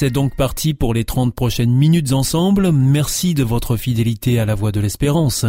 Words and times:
C'est 0.00 0.10
donc 0.10 0.36
parti 0.36 0.74
pour 0.74 0.94
les 0.94 1.02
30 1.02 1.34
prochaines 1.34 1.72
minutes 1.72 2.12
ensemble. 2.12 2.70
Merci 2.70 3.34
de 3.34 3.42
votre 3.42 3.76
fidélité 3.76 4.38
à 4.38 4.44
la 4.44 4.54
Voix 4.54 4.70
de 4.70 4.78
l'Espérance. 4.78 5.44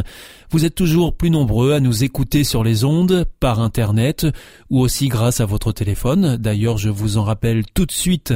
Vous 0.49 0.65
êtes 0.65 0.73
toujours 0.73 1.13
plus 1.13 1.29
nombreux 1.29 1.73
à 1.73 1.79
nous 1.79 2.03
écouter 2.03 2.43
sur 2.43 2.63
les 2.63 2.83
ondes, 2.83 3.27
par 3.39 3.59
Internet, 3.59 4.25
ou 4.71 4.79
aussi 4.79 5.07
grâce 5.07 5.39
à 5.39 5.45
votre 5.45 5.71
téléphone. 5.71 6.37
D'ailleurs, 6.37 6.79
je 6.79 6.89
vous 6.89 7.17
en 7.17 7.23
rappelle 7.25 7.63
tout 7.75 7.85
de 7.85 7.91
suite 7.91 8.33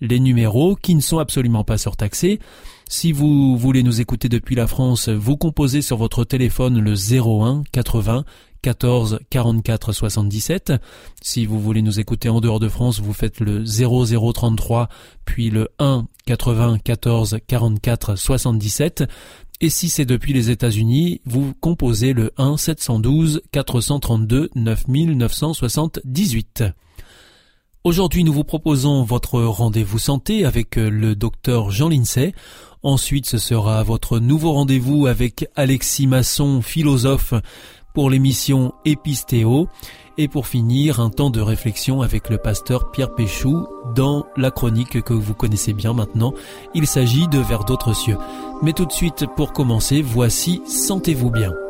les 0.00 0.20
numéros 0.20 0.76
qui 0.76 0.94
ne 0.94 1.00
sont 1.00 1.18
absolument 1.18 1.64
pas 1.64 1.78
surtaxés. 1.78 2.38
Si 2.88 3.10
vous 3.10 3.56
voulez 3.56 3.82
nous 3.82 4.00
écouter 4.00 4.28
depuis 4.28 4.54
la 4.54 4.68
France, 4.68 5.08
vous 5.08 5.36
composez 5.36 5.82
sur 5.82 5.96
votre 5.96 6.22
téléphone 6.22 6.78
le 6.78 6.94
01 6.94 7.64
80 7.72 8.24
14 8.62 9.18
44 9.28 9.92
77. 9.92 10.72
Si 11.20 11.46
vous 11.46 11.60
voulez 11.60 11.82
nous 11.82 11.98
écouter 11.98 12.28
en 12.28 12.40
dehors 12.40 12.60
de 12.60 12.68
France, 12.68 13.00
vous 13.00 13.12
faites 13.12 13.40
le 13.40 13.64
0033 13.64 14.88
puis 15.24 15.50
le 15.50 15.68
1 15.80 16.06
80 16.26 16.78
14 16.78 17.38
44 17.48 18.14
77. 18.14 19.02
Et 19.60 19.68
si 19.68 19.88
c'est 19.88 20.04
depuis 20.04 20.32
les 20.32 20.50
États-Unis, 20.50 21.22
vous 21.24 21.54
composez 21.60 22.12
le 22.12 22.30
1 22.36 22.56
712 22.56 23.42
432 23.50 24.50
9978. 24.54 26.62
Aujourd'hui, 27.86 28.24
nous 28.24 28.32
vous 28.32 28.42
proposons 28.42 29.04
votre 29.04 29.40
rendez-vous 29.42 30.00
santé 30.00 30.44
avec 30.44 30.74
le 30.74 31.14
docteur 31.14 31.70
Jean 31.70 31.88
Lincey. 31.88 32.34
Ensuite, 32.86 33.26
ce 33.26 33.38
sera 33.38 33.82
votre 33.82 34.20
nouveau 34.20 34.52
rendez-vous 34.52 35.08
avec 35.08 35.48
Alexis 35.56 36.06
Masson, 36.06 36.62
philosophe, 36.62 37.34
pour 37.94 38.10
l'émission 38.10 38.74
Épistéo. 38.84 39.66
Et 40.18 40.28
pour 40.28 40.46
finir, 40.46 41.00
un 41.00 41.10
temps 41.10 41.30
de 41.30 41.40
réflexion 41.40 42.00
avec 42.00 42.30
le 42.30 42.38
pasteur 42.38 42.92
Pierre 42.92 43.12
Péchou 43.12 43.66
dans 43.96 44.24
la 44.36 44.52
chronique 44.52 45.02
que 45.02 45.14
vous 45.14 45.34
connaissez 45.34 45.72
bien 45.72 45.94
maintenant. 45.94 46.32
Il 46.74 46.86
s'agit 46.86 47.26
de 47.26 47.40
Vers 47.40 47.64
d'autres 47.64 47.92
cieux. 47.92 48.18
Mais 48.62 48.72
tout 48.72 48.86
de 48.86 48.92
suite, 48.92 49.24
pour 49.34 49.52
commencer, 49.52 50.00
voici 50.00 50.62
Sentez-vous 50.64 51.32
bien. 51.32 51.65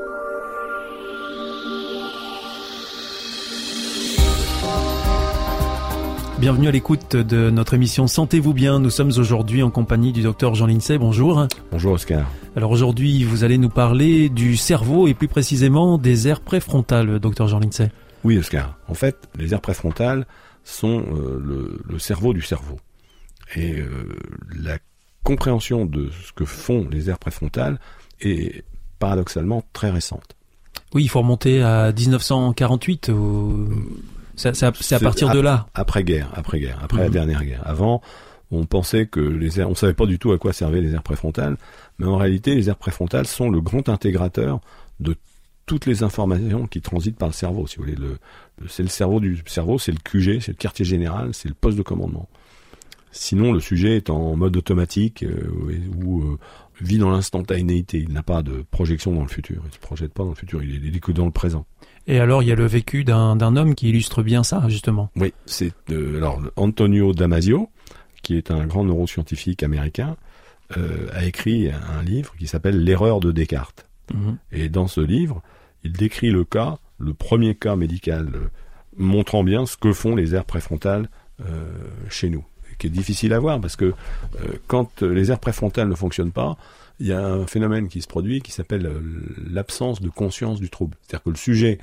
Bienvenue 6.39 6.69
à 6.69 6.71
l'écoute 6.71 7.17
de 7.17 7.49
notre 7.49 7.73
émission 7.73 8.07
Sentez-vous 8.07 8.53
bien. 8.53 8.79
Nous 8.79 8.91
sommes 8.91 9.11
aujourd'hui 9.17 9.63
en 9.63 9.71
compagnie 9.71 10.13
du 10.13 10.21
docteur 10.21 10.55
Jean 10.55 10.67
Lincey. 10.67 10.99
Bonjour. 10.99 11.47
Bonjour 11.73 11.95
Oscar. 11.95 12.31
Alors 12.55 12.73
aujourd'hui, 12.73 13.25
vous 13.25 13.43
allez 13.43 13.57
nous 13.57 13.71
parler 13.71 14.29
du 14.29 14.59
cerveau 14.59 15.09
et 15.09 15.15
plus 15.15 15.29
précisément 15.29 15.97
des 15.97 16.29
aires 16.29 16.43
préfrontales, 16.43 17.21
docteur 17.21 17.49
Jean 17.49 17.59
Lincey. 17.59 17.91
Oui 18.23 18.37
Oscar. 18.37 18.77
En 18.87 18.93
fait, 18.93 19.17
les 19.39 19.55
aires 19.55 19.63
préfrontales 19.63 20.27
sont 20.63 21.03
euh, 21.11 21.81
le, 21.89 21.99
cerveau 21.99 22.35
du 22.35 22.43
cerveau. 22.43 22.79
Et 23.55 23.81
euh, 23.81 23.89
la 24.63 24.77
compréhension 25.23 25.87
de 25.87 26.11
ce 26.11 26.33
que 26.35 26.45
font 26.45 26.87
les 26.91 27.09
aires 27.09 27.19
préfrontales 27.19 27.81
est 28.21 28.63
paradoxalement 28.99 29.65
très 29.73 29.89
récente. 29.89 30.37
Oui, 30.93 31.05
il 31.05 31.09
faut 31.09 31.21
remonter 31.21 31.63
à 31.63 31.93
1948. 31.93 33.11
C'est 34.37 34.63
à 34.93 35.01
partir 35.01 35.31
de 35.31 35.41
là. 35.41 35.67
Après 35.75 36.05
guerre, 36.05 36.31
après 36.35 36.61
guerre, 36.61 36.79
après 36.83 36.99
la 36.99 37.07
mhm. 37.07 37.13
dernière 37.13 37.45
guerre. 37.45 37.63
Avant, 37.65 38.03
on 38.51 38.65
pensait 38.65 39.07
que 39.07 39.21
les 39.21 39.61
aires, 39.61 39.71
on 39.71 39.75
savait 39.75 39.95
pas 39.95 40.07
du 40.07 40.19
tout 40.19 40.33
à 40.33 40.39
quoi 40.39 40.53
servaient 40.53 40.81
les 40.81 40.95
aires 40.95 41.03
préfrontales, 41.03 41.57
mais 41.99 42.07
en 42.07 42.17
réalité, 42.17 42.55
les 42.55 42.69
aires 42.69 42.77
préfrontales 42.77 43.27
sont 43.27 43.51
le 43.51 43.61
grand 43.61 43.89
intégrateur 43.89 44.61
de 45.01 45.17
toutes 45.67 45.87
les 45.87 46.05
informations 46.05 46.67
qui 46.67 46.81
transitent 46.81 47.19
par 47.19 47.29
le 47.29 47.35
cerveau. 47.35 47.67
Si 47.67 47.77
vous 47.77 47.83
voulez, 47.83 47.97
le, 47.97 48.19
c'est 48.69 48.85
le 48.85 48.89
cerveau 48.89 49.19
du 49.19 49.43
cerveau, 49.47 49.79
c'est 49.79 49.93
le 49.93 49.99
QG, 49.99 50.41
c'est 50.41 50.53
le 50.53 50.57
quartier 50.57 50.85
général, 50.85 51.35
c'est 51.35 51.49
le 51.49 51.55
poste 51.55 51.77
de 51.77 51.83
commandement. 51.83 52.29
Sinon, 53.11 53.53
le 53.53 53.61
sujet 53.61 53.97
est 53.97 54.11
en 54.11 54.37
mode 54.37 54.57
automatique 54.57 55.23
euh, 55.23 55.51
ou 56.05 56.21
euh, 56.21 56.39
vit 56.81 56.99
dans 56.99 57.11
l'instantanéité. 57.11 57.99
Il 57.99 58.13
n'a 58.13 58.23
pas 58.23 58.43
de 58.43 58.65
projection 58.71 59.13
dans 59.13 59.23
le 59.23 59.29
futur. 59.29 59.63
Il 59.65 59.69
ne 59.69 59.73
se 59.73 59.79
projette 59.79 60.13
pas 60.13 60.23
dans 60.23 60.31
le 60.31 60.35
futur. 60.35 60.63
Il 60.63 60.95
est, 60.95 61.01
que 61.01 61.13
dans 61.13 61.25
le 61.25 61.31
présent. 61.31 61.65
Et 62.07 62.21
alors, 62.21 62.43
il 62.43 62.49
y 62.49 62.53
a 62.53 62.55
le 62.55 62.67
vécu 62.67 63.05
d'un 63.05 63.57
homme 63.57 63.75
qui 63.75 63.89
illustre 63.89 64.23
bien 64.23 64.45
ça, 64.45 64.65
justement. 64.69 65.11
Oui, 65.17 65.35
c'est 65.45 65.73
euh, 65.91 66.19
alors 66.19 66.41
Antonio 66.57 67.13
Damasio, 67.13 67.69
qui 68.23 68.37
est 68.37 68.51
un 68.51 68.67
grand 68.67 68.85
neuroscientifique 68.85 69.63
américain, 69.63 70.17
euh, 70.77 71.09
a 71.13 71.25
écrit 71.25 71.71
un 71.71 72.03
livre 72.03 72.35
qui 72.39 72.47
s'appelle 72.47 72.83
L'erreur 72.83 73.21
de 73.21 73.33
Descartes. 73.33 73.89
Mhm. 74.15 74.39
Et 74.53 74.69
dans 74.69 74.87
ce 74.87 75.01
livre, 75.01 75.43
il 75.83 75.93
décrit 75.93 76.31
le 76.31 76.45
cas, 76.45 76.79
le 76.99 77.13
premier 77.13 77.57
cas 77.57 77.75
médical, 77.75 78.31
euh, 78.35 78.49
montrant 78.97 79.43
bien 79.43 79.67
ce 79.67 79.77
que 79.77 79.93
font 79.93 80.15
les 80.15 80.35
aires 80.35 80.45
préfrontales 80.45 81.09
chez 82.09 82.31
nous, 82.31 82.47
qui 82.79 82.87
est 82.87 82.91
difficile 82.91 83.35
à 83.35 83.39
voir 83.39 83.61
parce 83.61 83.77
que 83.77 83.93
quand 84.69 85.03
les 85.03 85.31
aires 85.31 85.39
préfrontales 85.39 85.87
ne 85.87 85.95
fonctionnent 85.95 86.33
pas, 86.33 86.57
il 86.99 87.07
y 87.07 87.13
a 87.13 87.25
un 87.25 87.47
phénomène 87.47 87.89
qui 87.89 88.01
se 88.01 88.07
produit 88.07 88.41
qui 88.41 88.53
s'appelle 88.53 88.87
euh, 88.87 89.01
l'absence 89.51 90.01
de 90.01 90.09
conscience 90.09 90.61
du 90.61 90.71
trouble. 90.71 90.97
C'est-à-dire 91.03 91.25
que 91.25 91.31
le 91.31 91.37
sujet 91.37 91.79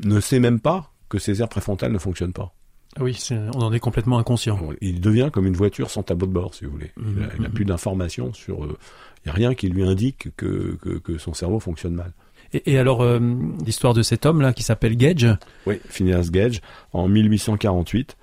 ne 0.00 0.20
sait 0.20 0.38
même 0.38 0.60
pas 0.60 0.92
que 1.08 1.18
ses 1.18 1.40
aires 1.40 1.48
préfrontales 1.48 1.92
ne 1.92 1.98
fonctionnent 1.98 2.32
pas. 2.32 2.52
Ah 2.98 3.02
oui, 3.02 3.18
on 3.30 3.60
en 3.60 3.72
est 3.72 3.80
complètement 3.80 4.18
inconscient. 4.18 4.58
Il 4.80 5.00
devient 5.00 5.28
comme 5.30 5.46
une 5.46 5.56
voiture 5.56 5.90
sans 5.90 6.02
tableau 6.02 6.26
de 6.26 6.32
bord, 6.32 6.54
si 6.54 6.64
vous 6.64 6.70
voulez. 6.70 6.92
il 6.96 7.42
n'a 7.42 7.48
mmh, 7.48 7.52
plus 7.52 7.64
d'informations 7.64 8.32
sur... 8.32 8.64
Euh, 8.64 8.78
il 9.24 9.28
n'y 9.28 9.30
a 9.32 9.34
rien 9.34 9.54
qui 9.54 9.68
lui 9.68 9.82
indique 9.82 10.28
que, 10.36 10.78
que, 11.02 11.18
son 11.18 11.34
cerveau 11.34 11.58
fonctionne 11.58 11.94
mal. 11.94 12.12
Et, 12.52 12.78
alors, 12.78 13.02
euh, 13.02 13.18
l'histoire 13.66 13.92
de 13.92 14.02
cet 14.02 14.24
homme-là 14.24 14.52
qui 14.52 14.62
s'appelle 14.62 14.96
Gage? 14.96 15.26
Oui, 15.66 15.80
Phineas 15.88 16.28
Gage, 16.30 16.60
en 16.92 17.08
1848. 17.08 18.16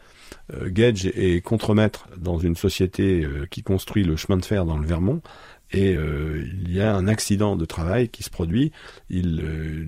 Gage 0.68 1.06
est 1.06 1.44
contremaître 1.44 2.08
dans 2.18 2.38
une 2.38 2.56
société 2.56 3.28
qui 3.52 3.64
construit 3.64 4.04
le 4.04 4.16
chemin 4.16 4.38
de 4.38 4.46
fer 4.46 4.66
dans 4.66 4.78
le 4.78 4.86
Vermont 4.86 5.22
et 5.74 5.96
euh, 5.96 6.46
il 6.64 6.72
y 6.72 6.82
a 6.82 6.96
un 6.96 7.08
accident 7.08 7.56
de 7.56 7.66
travail 7.66 8.10
qui 8.10 8.24
se 8.24 8.30
produit. 8.30 8.72
Euh, 9.12 9.86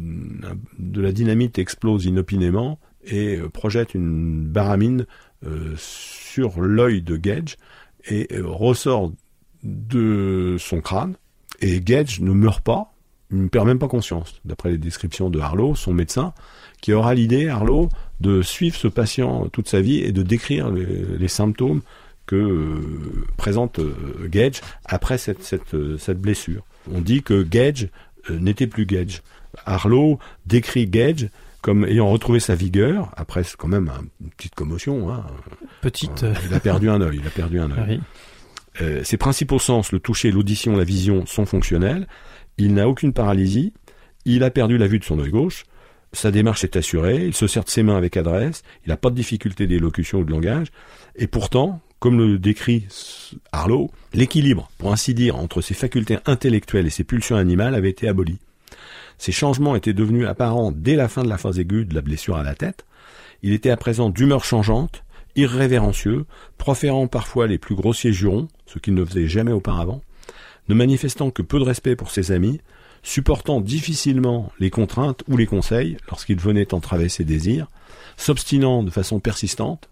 de 0.80 1.02
la 1.02 1.12
dynamite 1.12 1.60
explose 1.60 2.06
inopinément 2.06 2.80
et 3.04 3.38
euh, 3.38 3.50
projette 3.50 3.94
une 3.94 4.48
baramine 4.48 5.06
sur 5.78 6.60
l'œil 6.60 7.04
de 7.04 7.18
Gage 7.18 7.58
et 8.10 8.28
ressort 8.42 9.12
de 9.62 10.56
son 10.58 10.82
crâne. 10.82 11.14
Et 11.62 11.82
Gage 11.82 12.20
ne 12.20 12.32
meurt 12.32 12.62
pas, 12.62 12.96
il 13.30 13.44
ne 13.44 13.48
perd 13.48 13.68
même 13.68 13.78
pas 13.78 13.88
conscience, 13.88 14.42
d'après 14.44 14.72
les 14.72 14.80
descriptions 14.80 15.30
de 15.30 15.40
Harlow, 15.40 15.76
son 15.76 15.94
médecin, 15.94 16.34
qui 16.82 16.94
aura 16.94 17.14
l'idée, 17.14 17.48
Harlow, 17.48 17.90
de 18.22 18.42
suivre 18.42 18.76
ce 18.76 18.88
patient 18.88 19.48
toute 19.50 19.70
sa 19.70 19.82
vie 19.82 20.00
et 20.00 20.12
de 20.12 20.24
décrire 20.24 20.72
les 20.72 21.28
symptômes 21.28 21.82
que 22.26 22.36
euh, 22.36 23.26
présente 23.38 23.80
euh, 23.80 23.94
Gage 24.28 24.62
après 24.86 25.18
cette, 25.18 25.44
cette, 25.44 25.74
euh, 25.74 25.98
cette, 25.98 26.20
blessure. 26.20 26.64
On 26.92 27.02
dit 27.02 27.24
que 27.24 27.44
Gage 27.44 27.90
n'était 28.30 28.68
plus 28.68 28.86
Gage. 28.86 29.22
Harlow 29.66 30.20
décrit 30.46 30.88
Gage 30.88 31.30
comme 31.62 31.86
ayant 31.86 32.10
retrouvé 32.10 32.40
sa 32.40 32.56
vigueur 32.56 33.12
après 33.16 33.44
quand 33.58 33.68
même 33.68 33.92
une 34.22 34.30
petite 34.32 34.56
commotion. 34.56 35.12
Hein. 35.12 35.26
Petite. 35.82 36.26
il 36.48 36.54
a 36.54 36.60
perdu 36.60 36.90
un 36.90 37.02
œil. 37.02 37.20
Il 37.22 37.28
a 37.28 37.32
perdu 37.32 37.60
un 37.60 37.72
œil. 37.72 38.02
ses 39.04 39.18
principaux 39.18 39.60
sens, 39.60 39.92
le 39.92 40.00
toucher, 40.00 40.32
l'audition, 40.32 40.76
la 40.76 40.84
vision, 40.84 41.26
sont 41.26 41.46
fonctionnels. 41.46 42.08
Il 42.58 42.74
n'a 42.74 42.88
aucune 42.88 43.14
paralysie. 43.14 43.74
Il 44.26 44.44
a 44.44 44.52
perdu 44.52 44.78
la 44.78 44.88
vue 44.88 45.00
de 45.00 45.04
son 45.04 45.20
œil 45.20 45.32
gauche. 45.32 45.66
Sa 46.14 46.32
démarche 46.32 46.64
est 46.64 46.76
assurée. 46.76 47.26
Il 47.26 47.34
se 47.36 47.48
sert 47.48 47.64
de 47.64 47.70
ses 47.70 47.84
mains 47.84 47.98
avec 47.98 48.16
adresse. 48.16 48.64
Il 48.86 48.90
n'a 48.90 48.98
pas 48.98 49.10
de 49.10 49.16
difficulté 49.16 49.68
d'élocution 49.68 50.20
ou 50.20 50.24
de 50.24 50.32
langage. 50.32 50.68
Et 51.16 51.28
pourtant, 51.28 51.82
comme 52.00 52.18
le 52.18 52.38
décrit 52.38 52.86
Harlow, 53.52 53.92
l'équilibre, 54.14 54.70
pour 54.78 54.92
ainsi 54.92 55.14
dire, 55.14 55.36
entre 55.36 55.62
ses 55.62 55.74
facultés 55.74 56.18
intellectuelles 56.26 56.88
et 56.88 56.92
ses 56.92 57.04
pulsions 57.04 57.36
animales 57.36 57.76
avait 57.76 57.90
été 57.90 58.08
aboli. 58.08 58.38
Ces 59.18 59.32
changements 59.32 59.76
étaient 59.76 59.94
devenus 59.94 60.28
apparents 60.28 60.72
dès 60.72 60.96
la 60.96 61.08
fin 61.08 61.24
de 61.24 61.30
la 61.30 61.38
phase 61.38 61.60
aiguë 61.60 61.86
de 61.86 61.96
la 61.96 62.02
blessure 62.02 62.36
à 62.36 62.44
la 62.44 62.56
tête. 62.56 62.86
Il 63.44 63.54
était 63.54 63.70
à 63.70 63.78
présent 63.78 64.10
d'humeur 64.10 64.44
changeante, 64.44 65.04
irrévérencieux, 65.36 66.26
proférant 66.58 67.08
parfois 67.08 67.48
les 67.48 67.58
plus 67.58 67.76
grossiers 67.76 68.14
jurons, 68.14 68.48
ce 68.66 68.80
qu'il 68.80 68.94
ne 68.94 69.06
faisait 69.06 69.28
jamais 69.28 69.52
auparavant, 69.52 70.02
ne 70.70 70.76
manifestant 70.76 71.32
que 71.32 71.42
peu 71.42 71.60
de 71.60 71.64
respect 71.64 71.96
pour 71.96 72.12
ses 72.12 72.32
amis, 72.32 72.60
supportant 73.04 73.62
difficilement 73.62 74.52
les 74.60 74.70
contraintes 74.72 75.24
ou 75.28 75.38
les 75.38 75.46
conseils 75.46 75.98
lorsqu'il 76.10 76.40
venait 76.40 76.74
entraver 76.74 77.08
ses 77.08 77.24
désirs, 77.24 77.68
s'obstinant 78.18 78.82
de 78.82 78.90
façon 78.90 79.20
persistante, 79.20 79.90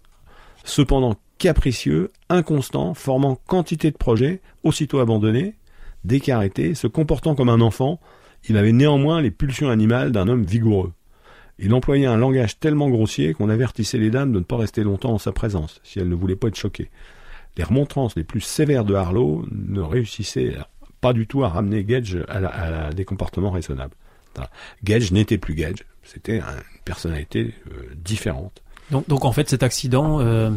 cependant 0.64 1.14
capricieux, 1.44 2.10
inconstant, 2.30 2.94
formant 2.94 3.38
quantité 3.46 3.90
de 3.90 3.98
projets, 3.98 4.40
aussitôt 4.62 5.00
abandonnés, 5.00 5.56
qu'arrêté, 6.22 6.74
se 6.74 6.86
comportant 6.86 7.34
comme 7.34 7.50
un 7.50 7.60
enfant, 7.60 8.00
il 8.48 8.56
avait 8.56 8.72
néanmoins 8.72 9.20
les 9.20 9.30
pulsions 9.30 9.68
animales 9.68 10.10
d'un 10.10 10.26
homme 10.26 10.44
vigoureux. 10.44 10.94
Il 11.58 11.74
employait 11.74 12.06
un 12.06 12.16
langage 12.16 12.58
tellement 12.60 12.88
grossier 12.88 13.34
qu'on 13.34 13.50
avertissait 13.50 13.98
les 13.98 14.08
dames 14.08 14.32
de 14.32 14.38
ne 14.38 14.44
pas 14.44 14.56
rester 14.56 14.82
longtemps 14.84 15.12
en 15.12 15.18
sa 15.18 15.32
présence, 15.32 15.82
si 15.84 15.98
elles 15.98 16.08
ne 16.08 16.14
voulaient 16.14 16.34
pas 16.34 16.48
être 16.48 16.56
choquées. 16.56 16.90
Les 17.58 17.64
remontrances 17.64 18.16
les 18.16 18.24
plus 18.24 18.40
sévères 18.40 18.86
de 18.86 18.94
Harlow 18.94 19.44
ne 19.50 19.82
réussissaient 19.82 20.56
pas 21.02 21.12
du 21.12 21.26
tout 21.26 21.44
à 21.44 21.50
ramener 21.50 21.84
Gage 21.84 22.24
à, 22.26 22.90
des 22.94 23.04
comportements 23.04 23.50
raisonnables. 23.50 23.94
Gage 24.82 25.12
n'était 25.12 25.36
plus 25.36 25.54
Gage, 25.54 25.84
c'était 26.04 26.38
une 26.38 26.44
personnalité 26.86 27.52
euh, 27.70 27.82
différente. 28.02 28.62
Donc, 28.90 29.06
donc, 29.08 29.24
en 29.26 29.32
fait, 29.32 29.48
cet 29.48 29.62
accident 29.62 30.20
euh, 30.20 30.50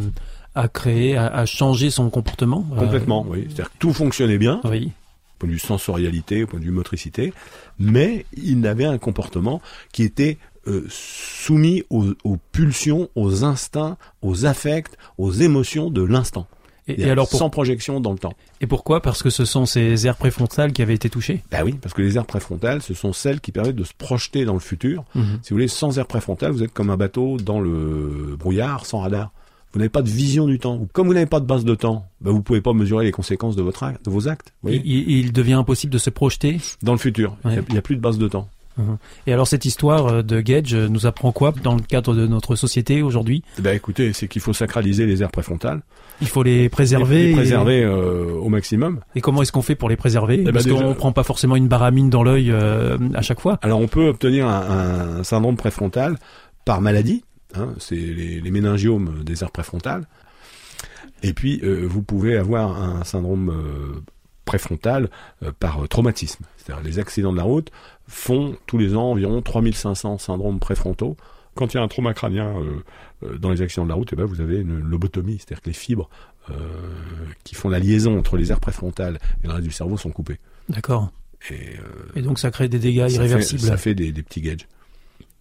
a 0.58 0.68
créé, 0.68 1.16
a, 1.16 1.46
changé 1.46 1.90
son 1.90 2.10
comportement 2.10 2.66
euh, 2.74 2.80
Complètement, 2.80 3.26
oui. 3.30 3.44
C'est-à-dire 3.46 3.72
que 3.72 3.78
tout 3.80 3.94
fonctionnait 3.94 4.38
bien. 4.38 4.62
Oui 4.64 4.92
au 4.92 5.40
point 5.42 5.50
de 5.50 5.54
vue 5.54 5.60
sensorialité, 5.60 6.44
au 6.44 6.48
point 6.48 6.60
de 6.60 6.66
vue 6.66 6.72
motricité, 6.72 7.32
mais 7.78 8.26
il 8.36 8.66
avait 8.66 8.86
un 8.86 8.98
comportement 8.98 9.62
qui 9.94 10.02
était 10.02 10.40
euh, 10.66 10.88
soumis 10.90 11.84
aux, 11.92 12.38
pulsions, 12.52 13.08
aux 13.14 13.44
instincts, 13.44 13.98
aux 14.24 14.48
affects, 14.48 14.98
aux 15.20 15.32
émotions 15.32 15.92
de 15.92 16.02
l'instant. 16.02 16.48
Et, 16.88 17.08
alors 17.08 17.28
sans 17.28 17.52
projection 17.52 18.00
dans 18.00 18.14
le 18.14 18.18
temps. 18.18 18.34
Et 18.62 18.66
pourquoi? 18.66 19.02
Parce 19.02 19.22
que 19.22 19.30
ce 19.30 19.46
sont 19.46 19.68
ces 19.68 20.08
aires 20.08 20.18
préfrontales 20.18 20.74
qui 20.74 20.82
avaient 20.82 20.96
été 20.96 21.10
touchées? 21.10 21.44
Ben 21.52 21.64
oui, 21.64 21.74
parce 21.74 21.94
que 21.94 22.02
les 22.02 22.18
aires 22.18 22.26
préfrontales, 22.26 22.82
ce 22.82 22.96
sont 22.96 23.14
celles 23.14 23.40
qui 23.42 23.52
permettent 23.52 23.76
de 23.76 23.84
se 23.84 23.94
projeter 23.96 24.44
dans 24.44 24.54
le 24.54 24.60
futur. 24.60 25.04
Mhm. 25.14 25.40
Si 25.44 25.50
vous 25.52 25.56
voulez, 25.56 25.68
sans 25.68 26.00
aires 26.00 26.08
préfrontales, 26.08 26.52
vous 26.52 26.64
êtes 26.64 26.74
comme 26.74 26.90
un 26.90 26.98
bateau 26.98 27.38
dans 27.38 27.60
le 27.60 28.36
brouillard, 28.40 28.88
sans 28.88 29.02
radar. 29.02 29.32
Vous 29.74 29.80
n'avez 29.80 29.90
pas 29.90 30.02
de 30.02 30.10
vision 30.10 30.48
du 30.48 30.60
temps. 30.60 30.88
Comme 30.94 31.08
vous 31.08 31.14
n'avez 31.14 31.26
pas 31.26 31.40
de 31.40 31.46
base 31.46 31.66
de 31.66 31.76
temps, 31.76 32.06
ben 32.22 32.32
vous 32.32 32.42
pouvez 32.42 32.62
pas 32.62 32.74
mesurer 32.74 33.06
les 33.06 33.12
conséquences 33.12 33.56
de, 33.56 33.62
votre 33.62 33.86
de 34.04 34.10
vos 34.10 34.28
actes. 34.28 34.54
il, 34.66 35.32
devient 35.34 35.54
impossible 35.54 35.94
de 35.94 35.98
se 35.98 36.10
projeter 36.10 36.58
Dans 36.82 36.94
le 36.94 36.98
futur. 36.98 37.38
Il 37.46 37.64
n'y 37.70 37.78
a, 37.78 37.82
plus 37.82 37.96
de 37.96 38.02
base 38.02 38.18
de 38.18 38.28
temps. 38.28 38.50
Mhm. 38.78 38.98
Et 39.26 39.34
alors 39.34 39.48
cette 39.48 39.66
histoire 39.66 40.08
euh, 40.08 40.22
de 40.22 40.40
Gage 40.40 40.74
euh, 40.74 40.88
nous 40.88 41.06
apprend 41.06 41.32
quoi 41.32 41.54
dans 41.64 41.76
le 41.76 41.82
cadre 41.82 42.14
de 42.16 42.28
notre 42.28 42.56
société 42.56 43.02
aujourd'hui? 43.02 43.44
Eh 43.58 43.62
Ben 43.62 43.76
écoutez, 43.76 44.14
c'est 44.14 44.28
qu'il 44.28 44.42
faut 44.42 44.54
sacraliser 44.54 45.06
les 45.06 45.24
aires 45.24 45.32
préfrontales. 45.32 45.82
Il 46.22 46.28
faut 46.28 46.44
les 46.44 46.70
préserver. 46.70 47.28
Les, 47.28 47.34
préserver 47.34 47.84
euh, 47.84 48.34
au 48.34 48.50
maximum. 48.50 49.00
Et 49.16 49.22
comment 49.22 49.42
est-ce 49.42 49.52
qu'on 49.52 49.62
fait 49.62 49.76
pour 49.76 49.90
les 49.90 49.96
préserver? 49.96 50.38
Eh 50.40 50.44
ben, 50.44 50.54
Parce 50.54 50.68
qu'on 50.68 50.90
ne 50.90 50.94
prend 50.94 51.12
pas 51.12 51.24
forcément 51.24 51.56
une 51.56 51.68
baramine 51.68 52.10
dans 52.10 52.24
l'œil 52.24 52.52
à 52.52 53.22
chaque 53.22 53.40
fois. 53.40 53.60
Alors 53.62 53.80
on 53.80 53.88
peut 53.88 54.08
obtenir 54.08 54.48
un, 54.48 55.24
syndrome 55.24 55.58
préfrontal 55.58 56.18
par 56.66 56.82
maladie. 56.82 57.24
Hein, 57.56 57.74
c'est 57.80 57.96
les, 57.96 58.42
les, 58.42 58.52
méningiomes 58.52 59.24
des 59.24 59.44
aires 59.44 59.52
préfrontales. 59.52 60.08
Et 61.24 61.34
puis 61.34 61.62
vous 61.64 62.04
pouvez 62.04 62.38
avoir 62.38 62.80
un 62.82 63.04
syndrome 63.04 64.04
préfrontal 64.46 65.10
par 65.60 65.88
traumatisme. 65.90 66.46
C'est-à-dire 66.58 66.84
les 66.84 67.00
accidents 67.00 67.32
de 67.32 67.38
la 67.38 67.44
route 67.44 67.72
font 68.08 68.56
tous 68.66 68.78
les 68.78 68.96
ans 68.96 69.12
environ 69.12 69.42
3500 69.42 70.18
syndromes 70.18 70.60
préfrontaux. 70.60 71.18
Quand 71.56 71.74
il 71.74 71.78
y 71.78 71.80
a 71.80 71.84
un 71.84 71.88
trauma 71.88 72.14
crânien 72.14 72.56
euh, 72.56 72.84
euh, 73.24 73.38
dans 73.38 73.50
les 73.50 73.62
accidents 73.62 73.86
de 73.86 73.90
la 73.90 73.96
route, 73.96 74.10
eh 74.14 74.16
ben, 74.16 74.26
vous 74.26 74.42
avez 74.42 74.58
une 74.58 74.80
lobotomie, 74.80 75.38
c'est-à-dire 75.40 75.62
que 75.62 75.70
les 75.70 75.74
fibres 75.74 76.08
euh, 76.52 76.54
qui 77.44 77.56
font 77.56 77.68
la 77.68 77.80
liaison 77.80 78.18
entre 78.18 78.38
les 78.38 78.52
aires 78.52 78.60
préfrontales 78.60 79.18
et 79.44 79.48
le 79.48 79.54
reste 79.54 79.66
du 79.66 79.72
cerveau 79.72 79.98
sont 79.98 80.12
coupées. 80.12 80.40
D'accord. 80.70 81.12
Et, 82.16 82.22
donc 82.22 82.40
ça 82.40 82.52
crée 82.52 82.68
des 82.68 82.80
dégâts 82.80 83.08
irréversibles. 83.10 83.62
ça 83.62 83.78
fait 83.78 83.96
des, 83.96 84.12
petits 84.12 84.42
gages. 84.42 84.68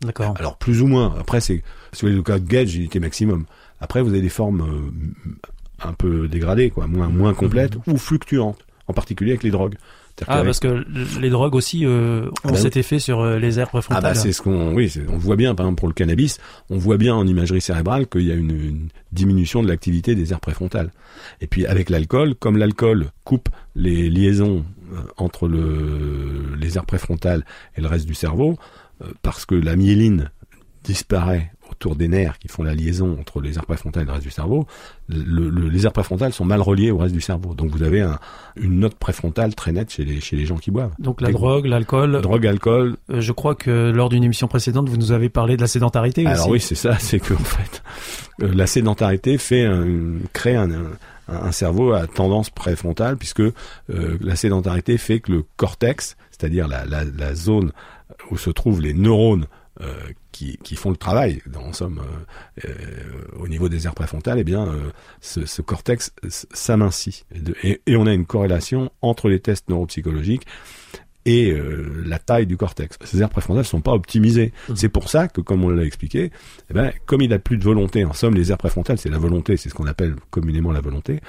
D'accord. 0.02 0.34
Alors 0.38 0.56
plus 0.56 0.82
ou 0.82 0.87
moins. 0.87 1.14
Après, 1.19 1.40
c'est 1.40 1.62
sur 1.93 2.06
les 2.08 2.22
cas 2.22 2.38
de 2.38 2.48
gauge, 2.48 2.75
unité 2.75 3.00
maximum. 3.00 3.46
Après, 3.81 4.02
vous 4.02 4.10
avez 4.10 4.22
des 4.22 4.28
formes 4.28 4.93
un 5.82 5.93
peu 5.93 6.28
dégradées, 6.28 6.70
quoi, 6.70 6.87
moins 6.87 7.08
moins 7.08 7.34
complètes 7.34 7.76
mhm. 7.87 7.94
ou 7.94 7.98
fluctuantes, 7.98 8.58
en 8.88 8.93
particulier 8.93 9.32
avec 9.32 9.43
les 9.43 9.50
drogues. 9.50 9.76
Ah, 10.26 10.43
parce 10.44 10.60
que 10.60 10.84
les 11.20 11.28
drogues 11.28 11.54
aussi 11.54 11.84
euh, 11.84 12.28
ont 12.28 12.32
ah 12.44 12.52
bah 12.52 12.56
cet 12.56 12.76
effet 12.76 12.98
sur 12.98 13.20
euh, 13.20 13.38
les 13.38 13.58
aires 13.58 13.69
préfrontales. 13.69 14.02
Ah 14.04 14.08
bah 14.08 14.14
c'est 14.14 14.32
ce 14.32 14.40
qu'on, 14.40 14.72
oui, 14.72 14.93
on 15.08 15.19
voit 15.19 15.37
bien, 15.37 15.54
par 15.54 15.66
exemple 15.66 15.81
pour 15.81 15.88
le 15.88 15.94
cannabis, 15.94 16.38
on 16.70 16.78
voit 16.78 16.96
bien 16.96 17.14
en 17.14 17.26
imagerie 17.26 17.60
cérébrale 17.60 18.06
qu'il 18.06 18.22
y 18.22 18.32
a 18.32 18.34
une, 18.34 18.88
diminution 19.12 19.62
de 19.62 19.69
l'activité 19.69 20.14
des 20.14 20.32
aires 20.32 20.40
préfrontales. 20.40 20.90
Et 21.40 21.46
puis 21.46 21.66
avec 21.66 21.90
l'alcool, 21.90 22.34
comme 22.34 22.56
l'alcool 22.56 23.08
coupe 23.25 23.49
les 23.75 24.08
liaisons 24.08 24.64
euh, 24.92 25.00
entre 25.19 25.49
le, 25.49 26.54
les 26.58 26.76
aires 26.76 26.87
préfrontales 26.87 27.44
et 27.76 27.82
le 27.82 27.87
reste 27.87 28.06
du 28.06 28.14
cerveau, 28.14 28.58
parce 29.22 29.46
que 29.46 29.54
la 29.54 29.76
myéline 29.76 30.31
disparaît 30.84 31.52
autour 31.70 31.96
des 31.96 32.08
nerfs 32.08 32.38
qui 32.38 32.48
font 32.48 32.62
la 32.62 32.75
liaison 32.75 33.16
entre 33.20 33.40
les 33.40 33.56
aires 33.56 33.66
préfrontales 33.66 34.04
et 34.04 34.06
le 34.06 34.12
reste 34.12 34.25
du 34.25 34.31
cerveau, 34.31 34.66
les 35.08 35.84
aires 35.84 35.93
préfrontales 35.93 36.32
sont 36.32 36.44
mal 36.44 36.60
reliées 36.60 36.90
au 36.90 36.98
reste 36.98 37.14
du 37.14 37.20
cerveau. 37.20 37.54
Donc 37.54 37.70
vous 37.70 37.82
avez 37.82 38.06
une 38.56 38.81
note 38.81 38.94
préfrontale 38.94 39.54
très 39.54 39.72
nette 39.72 39.90
chez 39.90 40.04
les, 40.04 40.20
chez 40.20 40.37
les 40.37 40.46
gens 40.46 40.56
qui 40.56 40.70
boivent. 40.70 40.94
Donc 40.98 41.20
la 41.20 41.31
drogue, 41.31 41.66
l'alcool. 41.66 42.20
Drogue, 42.22 42.46
alcool. 42.46 42.96
Euh, 43.10 43.20
je 43.20 43.32
crois 43.32 43.54
que 43.54 43.90
lors 43.90 44.08
d'une 44.08 44.25
émission 44.25 44.48
précédente, 44.48 44.88
vous 44.88 44.96
nous 44.96 45.12
avez 45.12 45.28
parlé 45.28 45.56
de 45.56 45.60
la 45.60 45.66
sédentarité 45.66 46.22
aussi. 46.22 46.32
Alors 46.32 46.49
oui, 46.49 46.60
c'est 46.60 46.75
ça, 46.75 46.99
c'est 46.99 47.20
que 47.20 47.34
en 47.34 47.38
fait, 47.38 47.82
euh, 48.42 48.54
la 48.54 48.66
sédentarité 48.66 49.38
fait 49.38 49.69
crée 50.32 50.56
un, 50.56 50.70
un, 51.28 51.52
cerveau 51.52 51.92
à 51.92 52.06
tendance 52.06 52.50
préfrontale 52.50 53.16
puisque 53.16 53.40
euh, 53.40 53.52
la 54.20 54.37
sédentarité 54.37 54.99
fait 54.99 55.20
que 55.20 55.32
le 55.32 55.44
cortex, 55.56 56.16
c'est-à-dire 56.31 56.69
la, 56.69 56.84
la, 56.84 57.04
la 57.04 57.34
zone 57.34 57.72
où 58.30 58.36
se 58.36 58.50
trouvent 58.50 58.80
les 58.80 58.94
neurones 58.94 59.46
euh, 59.82 59.92
qui, 60.32 60.56
qui, 60.62 60.74
font 60.74 60.88
le 60.88 60.96
travail, 60.96 61.42
en 61.54 61.74
somme, 61.74 62.00
euh, 62.00 62.68
euh, 62.68 63.38
au 63.38 63.46
niveau 63.46 63.68
des 63.68 63.86
aires 63.86 63.94
préfrontales, 63.94 64.38
eh 64.38 64.44
bien, 64.44 64.74
ce, 65.20 65.60
cortex 65.60 66.12
s'amincit. 66.28 67.26
Et, 67.62 67.80
on 67.96 68.06
a 68.06 68.12
une 68.14 68.24
corrélation 68.24 68.90
entre 69.02 69.28
les 69.28 69.40
tests 69.40 69.68
neuropsychologiques 69.68 70.46
et 71.26 71.55
la 72.05 72.19
taille 72.19 72.46
du 72.46 72.56
cortex. 72.56 72.96
Ces 73.05 73.20
aires 73.20 73.28
préfrontales 73.28 73.64
sont 73.64 73.81
pas 73.81 73.93
optimisées. 73.93 74.52
Mmh. 74.69 74.76
C'est 74.76 74.88
pour 74.88 75.11
ça 75.11 75.26
que, 75.28 75.40
comme 75.40 75.64
on 75.64 75.70
l'a 75.70 75.84
expliqué, 75.84 76.31
eh 76.70 76.75
ben, 76.75 76.93
comme 77.05 77.20
il 77.20 77.32
a 77.32 77.38
plus 77.38 77.58
de 77.58 77.64
volonté, 77.64 78.05
en 78.05 78.12
somme, 78.12 78.34
les 78.34 78.52
aires 78.52 78.58
préfrontales, 78.58 78.99
c'est 78.99 79.11
la 79.11 79.19
volonté, 79.19 79.56
c'est 79.56 79.69
ce 79.69 79.75
qu'on 79.75 79.87
appelle 79.87 80.14
communément 80.31 80.73
la 80.73 80.81
volonté, 80.81 81.20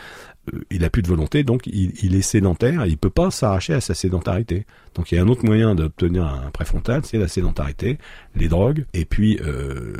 euh, 0.53 0.63
il 0.69 0.83
a 0.83 0.89
plus 0.89 1.01
de 1.01 1.07
volonté, 1.07 1.43
donc 1.43 1.67
il, 1.67 2.15
est 2.15 2.21
sédentaire, 2.21 2.85
et 2.85 2.89
il 2.89 2.97
peut 2.97 3.09
pas 3.09 3.31
s'arracher 3.31 3.73
à 3.73 3.81
sa 3.81 3.93
sédentarité. 3.93 4.65
Donc 4.95 5.11
il 5.11 5.15
y 5.15 5.17
a 5.17 5.23
un 5.23 5.27
autre 5.27 5.45
moyen 5.45 5.75
d'obtenir 5.75 6.25
un 6.25 6.51
préfrontal, 6.51 7.01
c'est 7.05 7.17
la 7.17 7.27
sédentarité, 7.27 7.97
les 8.35 8.47
drogues, 8.47 8.85
et 8.93 9.05
puis 9.05 9.39
euh, 9.41 9.93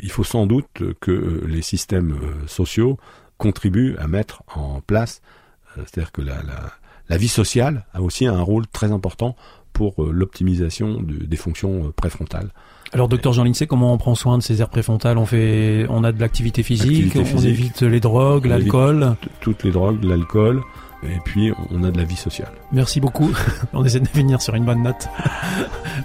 il 0.00 0.10
faut 0.10 0.24
sans 0.24 0.46
doute 0.46 0.82
que 1.00 1.44
les 1.46 1.62
systèmes 1.62 2.12
euh, 2.12 2.46
sociaux 2.46 2.98
contribuent 3.38 3.96
à 3.98 4.08
mettre 4.08 4.42
en 4.54 4.80
place, 4.80 5.20
c'est-à-dire 5.76 6.12
que 6.12 6.22
la, 6.22 6.42
la, 6.42 6.72
la, 7.12 7.16
vie 7.18 7.28
sociale 7.28 7.84
a 7.94 8.02
aussi 8.02 8.26
un 8.26 8.40
rôle 8.40 8.66
très 8.66 8.92
important 8.92 9.36
pour 9.72 10.04
l'optimisation 10.04 11.00
des 11.02 11.36
fonctions 11.36 11.92
préfrontales. 11.96 12.50
Alors, 12.92 13.08
docteur 13.08 13.32
Jean 13.32 13.44
Lincey, 13.44 13.66
comment 13.66 13.94
on 13.94 13.98
prend 13.98 14.14
soin 14.14 14.36
de 14.36 14.42
ces 14.42 14.60
aires 14.60 14.68
préfrontales? 14.68 15.16
On 15.16 15.24
fait, 15.24 15.86
on 15.88 16.04
a 16.04 16.12
de 16.12 16.20
l'activité 16.20 16.62
physique, 16.62 17.16
on 17.16 17.40
évite 17.40 17.80
les 17.82 18.00
drogues, 18.00 18.46
l'alcool. 18.46 19.16
Toutes 19.40 19.64
les 19.64 19.70
drogues, 19.70 20.04
l'alcool, 20.04 20.62
et 21.02 21.18
puis 21.24 21.52
on 21.70 21.84
a 21.84 21.90
de 21.90 21.96
la 21.96 22.04
vie 22.04 22.16
sociale. 22.16 22.52
Merci 22.70 23.00
beaucoup. 23.00 23.30
on 23.72 23.84
essaie 23.84 24.00
de 24.00 24.08
venir 24.08 24.42
sur 24.42 24.54
une 24.54 24.64
bonne 24.64 24.82
note. 24.82 25.08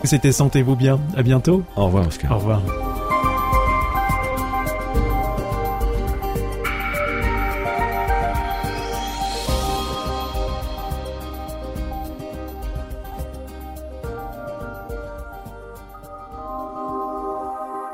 C'était 0.06 0.32
sentez-vous 0.32 0.78
bien. 0.78 1.00
À 1.16 1.24
bientôt. 1.24 1.64
Au 1.76 1.86
revoir, 1.86 2.08
Oscar. 2.08 2.32
Au 2.32 2.36
revoir. 2.36 2.62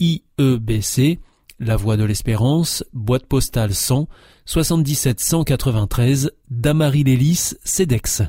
IEBC, 0.00 1.20
La 1.60 1.76
Voie 1.76 1.96
de 1.96 2.04
l'Espérance, 2.04 2.84
boîte 2.92 3.26
postale 3.26 3.74
100 3.74 4.08
77 4.46 5.20
193 5.20 6.30
Damary 6.50 7.04
Lélis, 7.04 7.54
CEDEX. 7.64 8.22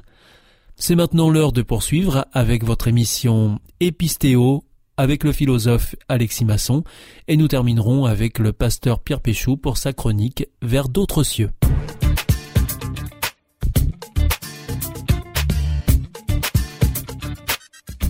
C'est 0.75 0.95
maintenant 0.95 1.29
l'heure 1.29 1.51
de 1.51 1.61
poursuivre 1.61 2.25
avec 2.33 2.63
votre 2.63 2.87
émission 2.87 3.59
Épistéo 3.79 4.63
avec 4.97 5.23
le 5.23 5.31
philosophe 5.31 5.95
Alexis 6.07 6.45
Masson 6.45 6.83
et 7.27 7.37
nous 7.37 7.47
terminerons 7.47 8.05
avec 8.05 8.39
le 8.39 8.53
pasteur 8.53 8.99
Pierre 8.99 9.21
Péchou 9.21 9.57
pour 9.57 9.77
sa 9.77 9.93
chronique 9.93 10.47
Vers 10.61 10.89
d'autres 10.89 11.23
cieux. 11.23 11.51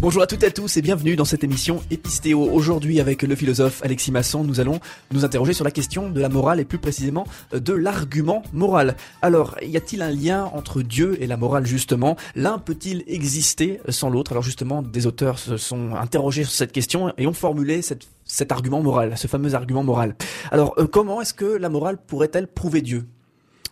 Bonjour 0.06 0.22
à 0.22 0.28
toutes 0.28 0.44
et 0.44 0.46
à 0.46 0.52
tous 0.52 0.78
et 0.78 0.84
bienvenue 0.84 1.16
dans 1.16 1.26
cette 1.26 1.44
émission 1.44 1.82
Épistéo. 1.90 2.40
Aujourd'hui 2.40 3.00
avec 3.00 3.24
le 3.24 3.36
philosophe 3.36 3.82
Alexis 3.84 4.12
Masson, 4.12 4.44
nous 4.44 4.60
allons 4.60 4.80
nous 5.12 5.26
interroger 5.26 5.54
sur 5.54 5.66
la 5.66 5.72
question 5.72 6.12
de 6.12 6.22
la 6.22 6.30
morale 6.30 6.60
et 6.60 6.64
plus 6.64 6.78
précisément 6.78 7.26
de 7.52 7.74
l'argument 7.74 8.44
moral. 8.54 8.98
Alors, 9.24 9.56
y 9.64 9.76
a-t-il 9.78 10.04
un 10.04 10.12
lien 10.12 10.46
entre 10.54 10.84
Dieu 10.84 11.18
et 11.24 11.26
la 11.26 11.38
morale 11.38 11.66
justement? 11.66 12.18
L'un 12.36 12.60
peut-il 12.60 13.04
exister 13.08 13.82
sans 13.90 14.12
l'autre? 14.12 14.34
Alors 14.34 14.44
justement, 14.44 14.84
des 14.84 15.08
auteurs 15.08 15.40
se 15.40 15.58
sont 15.58 15.96
interrogés 15.96 16.44
sur 16.44 16.54
cette 16.54 16.72
question 16.72 17.12
et 17.18 17.26
ont 17.26 17.34
formulé 17.34 17.82
cet 17.82 18.52
argument 18.52 18.84
moral, 18.84 19.18
ce 19.18 19.26
fameux 19.26 19.56
argument 19.56 19.84
moral. 19.84 20.16
Alors, 20.52 20.76
euh, 20.78 20.86
comment 20.86 21.20
est-ce 21.20 21.34
que 21.34 21.46
la 21.46 21.70
morale 21.70 21.98
pourrait-elle 21.98 22.46
prouver 22.46 22.84
Dieu? 22.84 23.08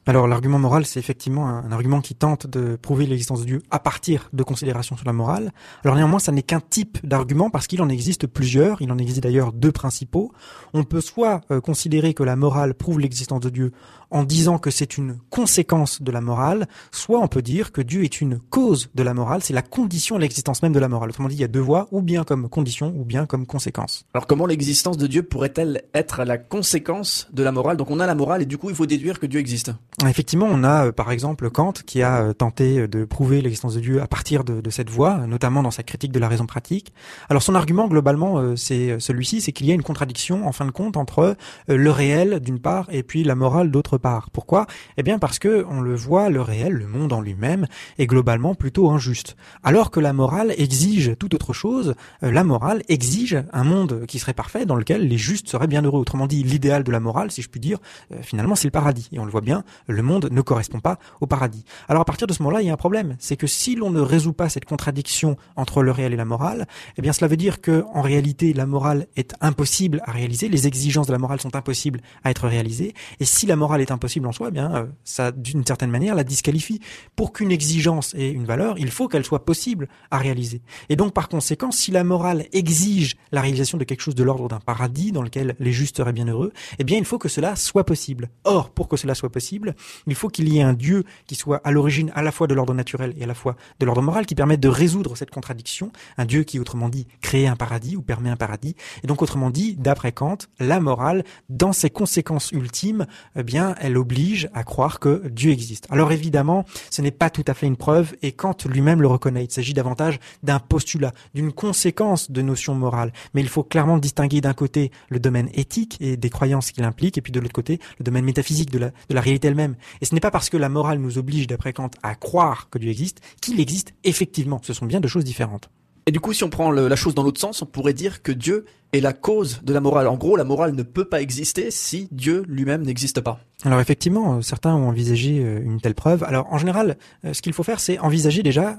Alors 0.05 0.27
l'argument 0.27 0.59
moral, 0.59 0.85
c'est 0.85 0.99
effectivement 0.99 1.47
un, 1.47 1.71
argument 1.71 2.01
qui 2.01 2.13
tente 2.13 2.45
de 2.45 2.75
prouver 2.75 3.05
l'existence 3.05 3.41
de 3.41 3.45
Dieu 3.45 3.61
à 3.71 3.79
partir 3.79 4.29
de 4.33 4.43
considérations 4.43 4.97
sur 4.97 5.05
la 5.05 5.13
morale. 5.13 5.53
Alors 5.83 5.95
néanmoins, 5.95 6.19
ça 6.19 6.31
n'est 6.31 6.43
qu'un 6.43 6.59
type 6.59 6.97
d'argument 7.05 7.49
parce 7.49 7.67
qu'il 7.67 7.81
en 7.81 7.89
existe 7.89 8.27
plusieurs. 8.27 8.81
Il 8.81 8.91
en 8.91 8.97
existe 8.97 9.21
d'ailleurs 9.21 9.53
deux 9.53 9.71
principaux. 9.71 10.33
On 10.73 10.83
peut 10.83 11.01
soit 11.01 11.41
euh, 11.51 11.61
considérer 11.61 12.13
que 12.13 12.23
la 12.23 12.35
morale 12.35 12.73
prouve 12.73 12.99
l'existence 12.99 13.39
de 13.39 13.49
Dieu 13.49 13.71
en 14.13 14.23
disant 14.23 14.59
que 14.59 14.69
c'est 14.69 14.97
une 14.97 15.17
conséquence 15.31 16.01
de 16.01 16.11
la 16.11 16.21
morale, 16.21 16.67
soit 16.91 17.19
on 17.19 17.27
peut 17.27 17.41
dire 17.41 17.71
que 17.71 17.81
Dieu 17.81 18.03
est 18.03 18.21
une 18.21 18.39
cause 18.39 18.89
de 18.93 19.01
la 19.01 19.15
morale, 19.15 19.41
c'est 19.41 19.53
la 19.53 19.63
condition 19.63 20.15
de 20.15 20.21
l'existence 20.21 20.61
même 20.61 20.71
de 20.71 20.79
la 20.79 20.87
morale. 20.87 21.09
Autrement 21.09 21.29
dit, 21.29 21.35
il 21.35 21.41
y 21.41 21.43
a 21.43 21.47
deux 21.47 21.59
voies, 21.59 21.87
ou 21.91 22.03
bien 22.03 22.23
comme 22.23 22.47
condition, 22.47 22.93
ou 22.95 23.05
bien 23.05 23.25
comme 23.25 23.47
conséquence. 23.47 24.05
Alors 24.13 24.27
comment 24.27 24.45
l'existence 24.45 24.97
de 24.97 25.07
Dieu 25.07 25.23
pourrait-elle 25.23 25.83
être 25.95 26.23
la 26.25 26.37
conséquence 26.37 27.27
de 27.33 27.41
la 27.41 27.51
morale? 27.51 27.75
Donc 27.75 27.89
on 27.89 27.99
a 27.99 28.05
la 28.05 28.13
morale 28.13 28.43
et 28.43 28.45
du 28.45 28.59
coup 28.59 28.69
il 28.69 28.75
faut 28.75 28.85
déduire 28.85 29.19
que 29.19 29.25
Dieu 29.25 29.39
existe. 29.39 29.71
Effectivement, 30.07 30.47
on 30.49 30.63
a 30.63 30.87
euh, 30.87 30.91
par 30.91 31.11
exemple 31.11 31.49
Kant 31.49 31.73
qui 31.73 32.03
a 32.03 32.21
euh, 32.21 32.33
tenté 32.33 32.87
de 32.87 33.05
prouver 33.05 33.41
l'existence 33.41 33.73
de 33.73 33.79
Dieu 33.79 33.99
à 33.99 34.07
partir 34.07 34.43
de, 34.43 34.69
cette 34.69 34.91
voie, 34.91 35.25
notamment 35.25 35.63
dans 35.63 35.71
sa 35.71 35.81
critique 35.81 36.11
de 36.11 36.19
la 36.19 36.27
raison 36.27 36.45
pratique. 36.45 36.93
Alors 37.29 37.41
son 37.41 37.55
argument 37.55 37.87
globalement, 37.87 38.37
euh, 38.37 38.55
c'est 38.55 38.99
celui-ci, 38.99 39.41
c'est 39.41 39.51
qu'il 39.51 39.65
y 39.65 39.71
a 39.71 39.73
une 39.73 39.83
contradiction 39.83 40.47
en 40.47 40.51
fin 40.51 40.65
de 40.65 40.71
compte 40.71 40.97
entre 40.97 41.35
le 41.67 41.91
réel 41.91 42.39
d'une 42.41 42.59
part 42.59 42.87
et 42.91 43.01
puis 43.01 43.23
la 43.23 43.33
morale 43.33 43.71
d'autre 43.71 43.97
part. 43.97 44.02
Pourquoi? 44.31 44.67
Eh 44.97 45.03
bien 45.03 45.17
parce 45.19 45.39
que 45.39 45.65
on 45.69 45.81
le 45.81 45.95
voit, 45.95 46.29
le 46.29 46.41
réel, 46.41 46.73
le 46.73 46.87
monde 46.87 47.13
en 47.13 47.21
lui-même 47.21 47.67
est 47.97 48.05
globalement 48.05 48.53
plutôt 48.53 48.89
injuste. 48.89 49.35
Alors 49.63 49.91
que 49.91 49.99
la 49.99 50.13
morale 50.13 50.53
exige 50.57 51.15
tout 51.17 51.33
autre 51.33 51.53
chose, 51.53 51.95
euh, 52.23 52.31
la 52.31 52.43
morale 52.43 52.83
exige 52.89 53.43
un 53.53 53.63
monde 53.63 54.05
qui 54.07 54.19
serait 54.19 54.33
parfait 54.33 54.65
dans 54.65 54.75
lequel 54.75 55.07
les 55.07 55.17
justes 55.17 55.47
seraient 55.47 55.67
bien 55.67 55.81
heureux. 55.81 56.01
Autrement 56.01 56.27
dit, 56.27 56.43
l'idéal 56.43 56.83
de 56.83 56.91
la 56.91 56.99
morale, 56.99 57.31
si 57.31 57.41
je 57.41 57.49
puis 57.49 57.59
dire, 57.59 57.79
euh, 58.11 58.17
finalement 58.21 58.55
c'est 58.55 58.67
le 58.67 58.71
paradis. 58.71 59.09
Et 59.11 59.19
on 59.19 59.25
le 59.25 59.31
voit 59.31 59.41
bien, 59.41 59.63
le 59.87 60.03
monde 60.03 60.29
ne 60.31 60.41
correspond 60.41 60.79
pas 60.79 60.99
au 61.21 61.27
paradis. 61.27 61.63
Alors 61.87 62.01
à 62.01 62.05
partir 62.05 62.27
de 62.27 62.33
ce 62.33 62.43
moment-là, 62.43 62.61
il 62.61 62.67
y 62.67 62.69
a 62.69 62.73
un 62.73 62.77
problème, 62.77 63.15
c'est 63.19 63.37
que 63.37 63.47
si 63.47 63.75
l'on 63.75 63.89
ne 63.89 64.01
résout 64.01 64.33
pas 64.33 64.49
cette 64.49 64.65
contradiction 64.65 65.37
entre 65.55 65.81
le 65.81 65.91
réel 65.91 66.13
et 66.13 66.17
la 66.17 66.25
morale, 66.25 66.67
eh 66.97 67.01
bien 67.01 67.13
cela 67.13 67.27
veut 67.27 67.37
dire 67.37 67.61
que 67.61 67.85
en 67.93 68.01
réalité 68.01 68.53
la 68.53 68.65
morale 68.65 69.07
est 69.15 69.33
impossible 69.39 70.01
à 70.05 70.11
réaliser, 70.11 70.49
les 70.49 70.67
exigences 70.67 71.07
de 71.07 71.13
la 71.13 71.19
morale 71.19 71.39
sont 71.39 71.55
impossibles 71.55 72.01
à 72.23 72.31
être 72.31 72.47
réalisées, 72.47 72.93
et 73.19 73.25
si 73.25 73.45
la 73.45 73.55
morale 73.55 73.81
est 73.81 73.91
impossible 73.93 74.27
en 74.27 74.31
soi, 74.31 74.47
eh 74.49 74.51
bien, 74.51 74.75
euh, 74.75 74.85
ça, 75.03 75.31
d'une 75.31 75.65
certaine 75.65 75.91
manière, 75.91 76.15
la 76.15 76.23
disqualifie. 76.23 76.79
Pour 77.15 77.33
qu'une 77.33 77.51
exigence 77.51 78.13
ait 78.15 78.31
une 78.31 78.45
valeur, 78.45 78.77
il 78.77 78.91
faut 78.91 79.07
qu'elle 79.07 79.25
soit 79.25 79.45
possible 79.45 79.87
à 80.11 80.17
réaliser. 80.17 80.61
Et 80.89 80.95
donc, 80.95 81.13
par 81.13 81.29
conséquent, 81.29 81.71
si 81.71 81.91
la 81.91 82.03
morale 82.03 82.45
exige 82.51 83.15
la 83.31 83.41
réalisation 83.41 83.77
de 83.77 83.83
quelque 83.83 84.01
chose 84.01 84.15
de 84.15 84.23
l'ordre 84.23 84.47
d'un 84.47 84.59
paradis 84.59 85.11
dans 85.11 85.21
lequel 85.21 85.55
les 85.59 85.71
justes 85.71 85.97
seraient 85.97 86.13
bien 86.13 86.27
heureux, 86.27 86.51
eh 86.79 86.83
bien, 86.83 86.97
il 86.97 87.05
faut 87.05 87.17
que 87.17 87.29
cela 87.29 87.55
soit 87.55 87.85
possible. 87.85 88.29
Or, 88.43 88.69
pour 88.69 88.87
que 88.87 88.97
cela 88.97 89.15
soit 89.15 89.31
possible, 89.31 89.75
il 90.07 90.15
faut 90.15 90.29
qu'il 90.29 90.49
y 90.49 90.59
ait 90.59 90.63
un 90.63 90.73
Dieu 90.73 91.03
qui 91.27 91.35
soit 91.35 91.61
à 91.63 91.71
l'origine 91.71 92.11
à 92.15 92.21
la 92.21 92.31
fois 92.31 92.47
de 92.47 92.53
l'ordre 92.53 92.73
naturel 92.73 93.13
et 93.17 93.23
à 93.23 93.27
la 93.27 93.33
fois 93.33 93.55
de 93.79 93.85
l'ordre 93.85 94.01
moral, 94.01 94.25
qui 94.25 94.35
permette 94.35 94.59
de 94.59 94.69
résoudre 94.69 95.15
cette 95.15 95.31
contradiction. 95.31 95.91
Un 96.17 96.25
Dieu 96.25 96.43
qui, 96.43 96.59
autrement 96.59 96.89
dit, 96.89 97.07
crée 97.21 97.47
un 97.47 97.55
paradis 97.55 97.95
ou 97.95 98.01
permet 98.01 98.29
un 98.29 98.35
paradis. 98.35 98.75
Et 99.03 99.07
donc, 99.07 99.21
autrement 99.21 99.49
dit, 99.49 99.75
d'après 99.75 100.11
Kant, 100.11 100.37
la 100.59 100.79
morale, 100.79 101.23
dans 101.49 101.73
ses 101.73 101.89
conséquences 101.89 102.51
ultimes, 102.51 103.05
eh 103.35 103.43
bien, 103.43 103.72
elle 103.79 103.97
oblige 103.97 104.49
à 104.53 104.63
croire 104.63 104.99
que 104.99 105.27
Dieu 105.27 105.51
existe. 105.51 105.87
Alors 105.89 106.11
évidemment, 106.11 106.65
ce 106.89 107.01
n'est 107.01 107.11
pas 107.11 107.29
tout 107.29 107.43
à 107.47 107.53
fait 107.53 107.67
une 107.67 107.77
preuve 107.77 108.15
et 108.21 108.31
Kant 108.31 108.55
lui-même 108.65 109.01
le 109.01 109.07
reconnaît. 109.07 109.45
Il 109.45 109.51
s'agit 109.51 109.73
davantage 109.73 110.19
d'un 110.43 110.59
postulat, 110.59 111.11
d'une 111.33 111.51
conséquence 111.51 112.31
de 112.31 112.41
notions 112.41 112.75
morales. 112.75 113.13
Mais 113.33 113.41
il 113.41 113.49
faut 113.49 113.63
clairement 113.63 113.97
distinguer 113.97 114.41
d'un 114.41 114.53
côté 114.53 114.91
le 115.09 115.19
domaine 115.19 115.49
éthique 115.53 115.97
et 115.99 116.17
des 116.17 116.29
croyances 116.29 116.71
qu'il 116.71 116.83
implique 116.83 117.17
et 117.17 117.21
puis 117.21 117.31
de 117.31 117.39
l'autre 117.39 117.53
côté 117.53 117.79
le 117.99 118.03
domaine 118.03 118.25
métaphysique 118.25 118.71
de 118.71 118.91
la, 119.09 119.21
réalité 119.21 119.47
elle-même. 119.47 119.75
Et 120.01 120.05
ce 120.05 120.13
n'est 120.13 120.21
pas 120.21 120.31
parce 120.31 120.49
que 120.49 120.57
la 120.57 120.69
morale 120.69 120.99
nous 120.99 121.17
oblige, 121.17 121.47
d'après 121.47 121.73
Kant, 121.73 121.91
à 122.01 122.15
croire 122.15 122.69
que 122.69 122.77
Dieu 122.77 122.89
existe 122.89 123.21
qu'il 123.41 123.59
existe 123.59 123.93
effectivement. 124.03 124.59
Ce 124.63 124.73
sont 124.73 124.85
bien 124.85 124.99
deux 124.99 125.07
choses 125.07 125.23
différentes. 125.23 125.69
Et 126.05 126.11
du 126.11 126.19
coup, 126.19 126.33
si 126.33 126.43
on 126.43 126.49
prend 126.49 126.71
la 126.71 126.95
chose 126.95 127.15
dans 127.15 127.23
l'autre 127.23 127.39
sens, 127.39 127.61
on 127.61 127.65
pourrait 127.65 127.93
dire 127.93 128.21
que 128.21 128.31
Dieu 128.31 128.65
est 128.91 128.99
la 128.99 129.13
cause 129.13 129.61
de 129.63 129.73
la 129.73 129.79
morale. 129.79 130.07
En 130.07 130.17
gros, 130.17 130.35
la 130.35 130.43
morale 130.43 130.73
ne 130.75 130.83
peut 130.83 131.05
pas 131.05 131.21
exister 131.21 131.71
si 131.71 132.07
Dieu 132.11 132.43
lui-même 132.47 132.83
n'existe 132.83 133.21
pas. 133.21 133.39
Alors 133.63 133.79
effectivement, 133.79 134.35
euh, 134.35 134.41
certains 134.41 134.75
ont 134.75 134.89
envisagé 134.89 135.39
euh, 135.39 135.61
une 135.63 135.79
telle 135.81 135.95
preuve. 135.95 136.23
Alors 136.23 136.51
en 136.51 136.57
général, 136.57 136.97
euh, 137.25 137.33
ce 137.33 137.41
qu'il 137.41 137.53
faut 137.53 137.63
faire, 137.63 137.79
c'est 137.79 137.97
envisager 137.99 138.43
déjà 138.43 138.77